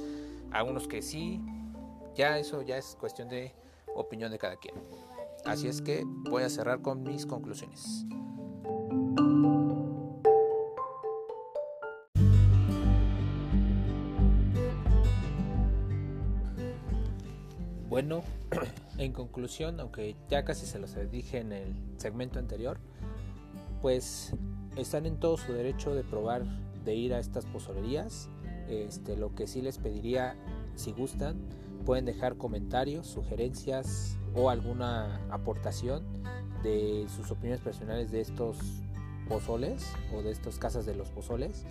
algunos 0.52 0.87
que 0.87 1.02
sí, 1.02 1.40
ya 2.14 2.38
eso 2.38 2.62
ya 2.62 2.76
es 2.76 2.94
cuestión 2.94 3.28
de 3.28 3.52
opinión 3.96 4.31
de 4.31 4.38
cada 4.38 4.54
quien. 4.59 4.76
Así 5.44 5.66
es 5.66 5.83
que 5.83 6.04
voy 6.31 6.44
a 6.44 6.48
cerrar 6.48 6.83
con 6.83 7.02
mis 7.02 7.26
conclusiones. 7.26 8.07
Bueno, 18.08 18.24
en 18.96 19.12
conclusión, 19.12 19.78
aunque 19.80 20.16
ya 20.30 20.42
casi 20.42 20.64
se 20.64 20.78
los 20.78 20.96
dije 21.10 21.40
en 21.40 21.52
el 21.52 21.74
segmento 21.98 22.38
anterior, 22.38 22.78
pues 23.82 24.32
están 24.78 25.04
en 25.04 25.20
todo 25.20 25.36
su 25.36 25.52
derecho 25.52 25.94
de 25.94 26.04
probar 26.04 26.46
de 26.86 26.94
ir 26.94 27.12
a 27.12 27.18
estas 27.18 27.44
pozolerías. 27.44 28.30
Este, 28.66 29.14
lo 29.14 29.34
que 29.34 29.46
sí 29.46 29.60
les 29.60 29.76
pediría, 29.76 30.36
si 30.74 30.92
gustan, 30.92 31.36
pueden 31.84 32.06
dejar 32.06 32.38
comentarios, 32.38 33.06
sugerencias 33.06 34.16
o 34.34 34.48
alguna 34.48 35.20
aportación 35.28 36.02
de 36.62 37.04
sus 37.14 37.30
opiniones 37.30 37.60
personales 37.60 38.10
de 38.10 38.22
estos 38.22 38.56
pozoles 39.28 39.84
o 40.16 40.22
de 40.22 40.30
estas 40.30 40.58
casas 40.58 40.86
de 40.86 40.94
los 40.94 41.10
pozoles. 41.10 41.66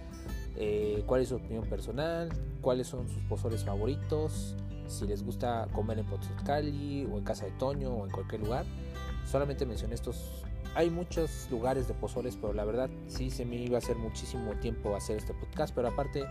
Eh, 0.55 1.03
cuál 1.07 1.21
es 1.21 1.29
su 1.29 1.37
opinión 1.37 1.65
personal, 1.65 2.29
cuáles 2.61 2.85
son 2.85 3.09
sus 3.09 3.23
pozoles 3.23 3.63
favoritos, 3.63 4.55
si 4.87 5.05
les 5.05 5.23
gusta 5.23 5.67
comer 5.73 5.99
en 5.99 6.05
Potzcali 6.05 7.07
o 7.11 7.17
en 7.17 7.23
Casa 7.23 7.45
de 7.45 7.51
Toño 7.51 7.89
o 7.89 8.05
en 8.05 8.11
cualquier 8.11 8.41
lugar. 8.41 8.65
Solamente 9.25 9.65
mencioné 9.65 9.95
estos. 9.95 10.43
Hay 10.75 10.89
muchos 10.89 11.47
lugares 11.49 11.87
de 11.87 11.93
pozoles, 11.93 12.37
pero 12.39 12.53
la 12.53 12.63
verdad 12.63 12.89
sí 13.07 13.31
se 13.31 13.45
me 13.45 13.55
iba 13.55 13.77
a 13.77 13.79
hacer 13.79 13.95
muchísimo 13.97 14.53
tiempo 14.55 14.95
hacer 14.95 15.17
este 15.17 15.33
podcast. 15.33 15.73
Pero 15.73 15.87
aparte, 15.87 16.23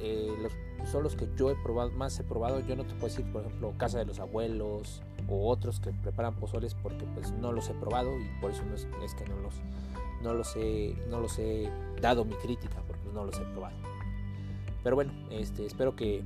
eh, 0.00 0.32
los, 0.40 0.52
son 0.90 1.02
los 1.02 1.14
que 1.14 1.28
yo 1.36 1.50
he 1.50 1.54
probado, 1.56 1.90
más 1.90 2.18
he 2.18 2.24
probado. 2.24 2.60
Yo 2.60 2.76
no 2.76 2.84
te 2.84 2.94
puedo 2.94 3.08
decir, 3.08 3.30
por 3.30 3.42
ejemplo, 3.44 3.74
Casa 3.76 3.98
de 3.98 4.06
los 4.06 4.18
Abuelos 4.18 5.02
o 5.28 5.48
otros 5.48 5.80
que 5.80 5.90
preparan 5.90 6.34
pozoles 6.34 6.74
porque 6.74 7.04
pues 7.14 7.30
no 7.32 7.52
los 7.52 7.68
he 7.68 7.74
probado 7.74 8.10
y 8.18 8.26
por 8.40 8.50
eso 8.50 8.64
no 8.64 8.74
es, 8.74 9.14
que 9.14 9.24
no 9.26 9.36
los, 9.36 9.54
no 10.22 10.34
los, 10.34 10.56
he, 10.56 10.96
no 11.08 11.20
los 11.20 11.38
he 11.38 11.70
dado 12.00 12.24
mi 12.24 12.34
crítica 12.34 12.82
porque 12.86 13.08
no 13.12 13.24
los 13.24 13.38
he 13.38 13.44
probado. 13.44 13.76
Pero 14.82 14.96
bueno, 14.96 15.12
este, 15.30 15.66
espero 15.66 15.94
que 15.94 16.24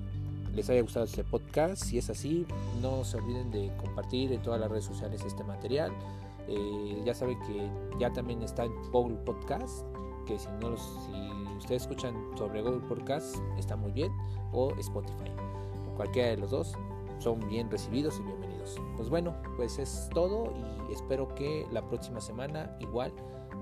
les 0.54 0.70
haya 0.70 0.82
gustado 0.82 1.04
este 1.04 1.24
podcast. 1.24 1.82
Si 1.84 1.98
es 1.98 2.10
así, 2.10 2.46
no 2.80 3.04
se 3.04 3.16
olviden 3.16 3.50
de 3.50 3.70
compartir 3.76 4.32
en 4.32 4.42
todas 4.42 4.60
las 4.60 4.70
redes 4.70 4.84
sociales 4.84 5.22
este 5.24 5.44
material. 5.44 5.92
Eh, 6.48 7.02
ya 7.04 7.14
saben 7.14 7.38
que 7.40 7.68
ya 7.98 8.12
también 8.12 8.42
está 8.42 8.64
en 8.64 8.72
Google 8.92 9.16
Podcast, 9.24 9.84
que 10.26 10.38
si 10.38 10.48
no 10.60 10.70
los, 10.70 10.80
si 10.80 11.56
ustedes 11.56 11.82
escuchan 11.82 12.14
sobre 12.36 12.62
Google 12.62 12.86
Podcast 12.88 13.36
está 13.58 13.76
muy 13.76 13.92
bien, 13.92 14.12
o 14.52 14.72
Spotify. 14.78 15.30
Cualquiera 15.96 16.30
de 16.30 16.36
los 16.36 16.50
dos 16.50 16.74
son 17.18 17.40
bien 17.48 17.70
recibidos 17.70 18.18
y 18.18 18.22
bienvenidos. 18.22 18.76
Pues 18.96 19.08
bueno, 19.08 19.34
pues 19.56 19.78
es 19.78 20.08
todo 20.12 20.52
y 20.88 20.92
espero 20.92 21.34
que 21.34 21.66
la 21.72 21.86
próxima 21.88 22.20
semana 22.20 22.76
igual 22.80 23.12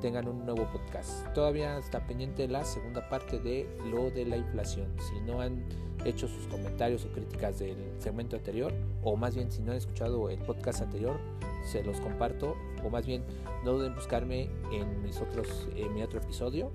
tengan 0.02 0.26
un 0.28 0.44
nuevo 0.44 0.66
podcast. 0.70 1.32
Todavía 1.32 1.78
está 1.78 2.04
pendiente 2.06 2.48
la 2.48 2.64
segunda 2.64 3.08
parte 3.08 3.38
de 3.38 3.66
lo 3.90 4.10
de 4.10 4.26
la 4.26 4.36
inflación. 4.36 4.88
Si 4.98 5.20
no 5.20 5.40
han 5.40 5.64
hecho 6.04 6.26
sus 6.26 6.46
comentarios 6.48 7.04
o 7.04 7.08
críticas 7.12 7.60
del 7.60 7.76
segmento 8.00 8.36
anterior, 8.36 8.72
o 9.04 9.16
más 9.16 9.36
bien 9.36 9.50
si 9.50 9.62
no 9.62 9.70
han 9.70 9.78
escuchado 9.78 10.28
el 10.28 10.40
podcast 10.40 10.82
anterior, 10.82 11.18
se 11.64 11.84
los 11.84 12.00
comparto, 12.00 12.56
o 12.84 12.90
más 12.90 13.06
bien 13.06 13.22
no 13.64 13.74
duden 13.74 13.92
en 13.92 13.94
buscarme 13.94 14.50
en 14.72 15.02
mis 15.02 15.20
otros, 15.20 15.68
en 15.76 15.94
mi 15.94 16.02
otro 16.02 16.18
episodio 16.18 16.72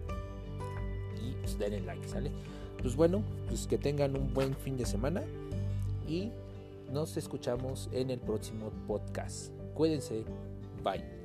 y 1.22 1.34
pues 1.34 1.60
denle 1.60 1.82
like, 1.82 2.08
¿sale? 2.08 2.32
Pues 2.82 2.96
bueno, 2.96 3.22
pues 3.48 3.68
que 3.68 3.78
tengan 3.78 4.16
un 4.16 4.34
buen 4.34 4.56
fin 4.56 4.78
de 4.78 4.86
semana 4.86 5.22
y 6.08 6.32
nos 6.94 7.18
escuchamos 7.18 7.90
en 7.92 8.10
el 8.10 8.20
próximo 8.20 8.72
podcast. 8.88 9.52
Cuídense, 9.74 10.24
bye. 10.82 11.17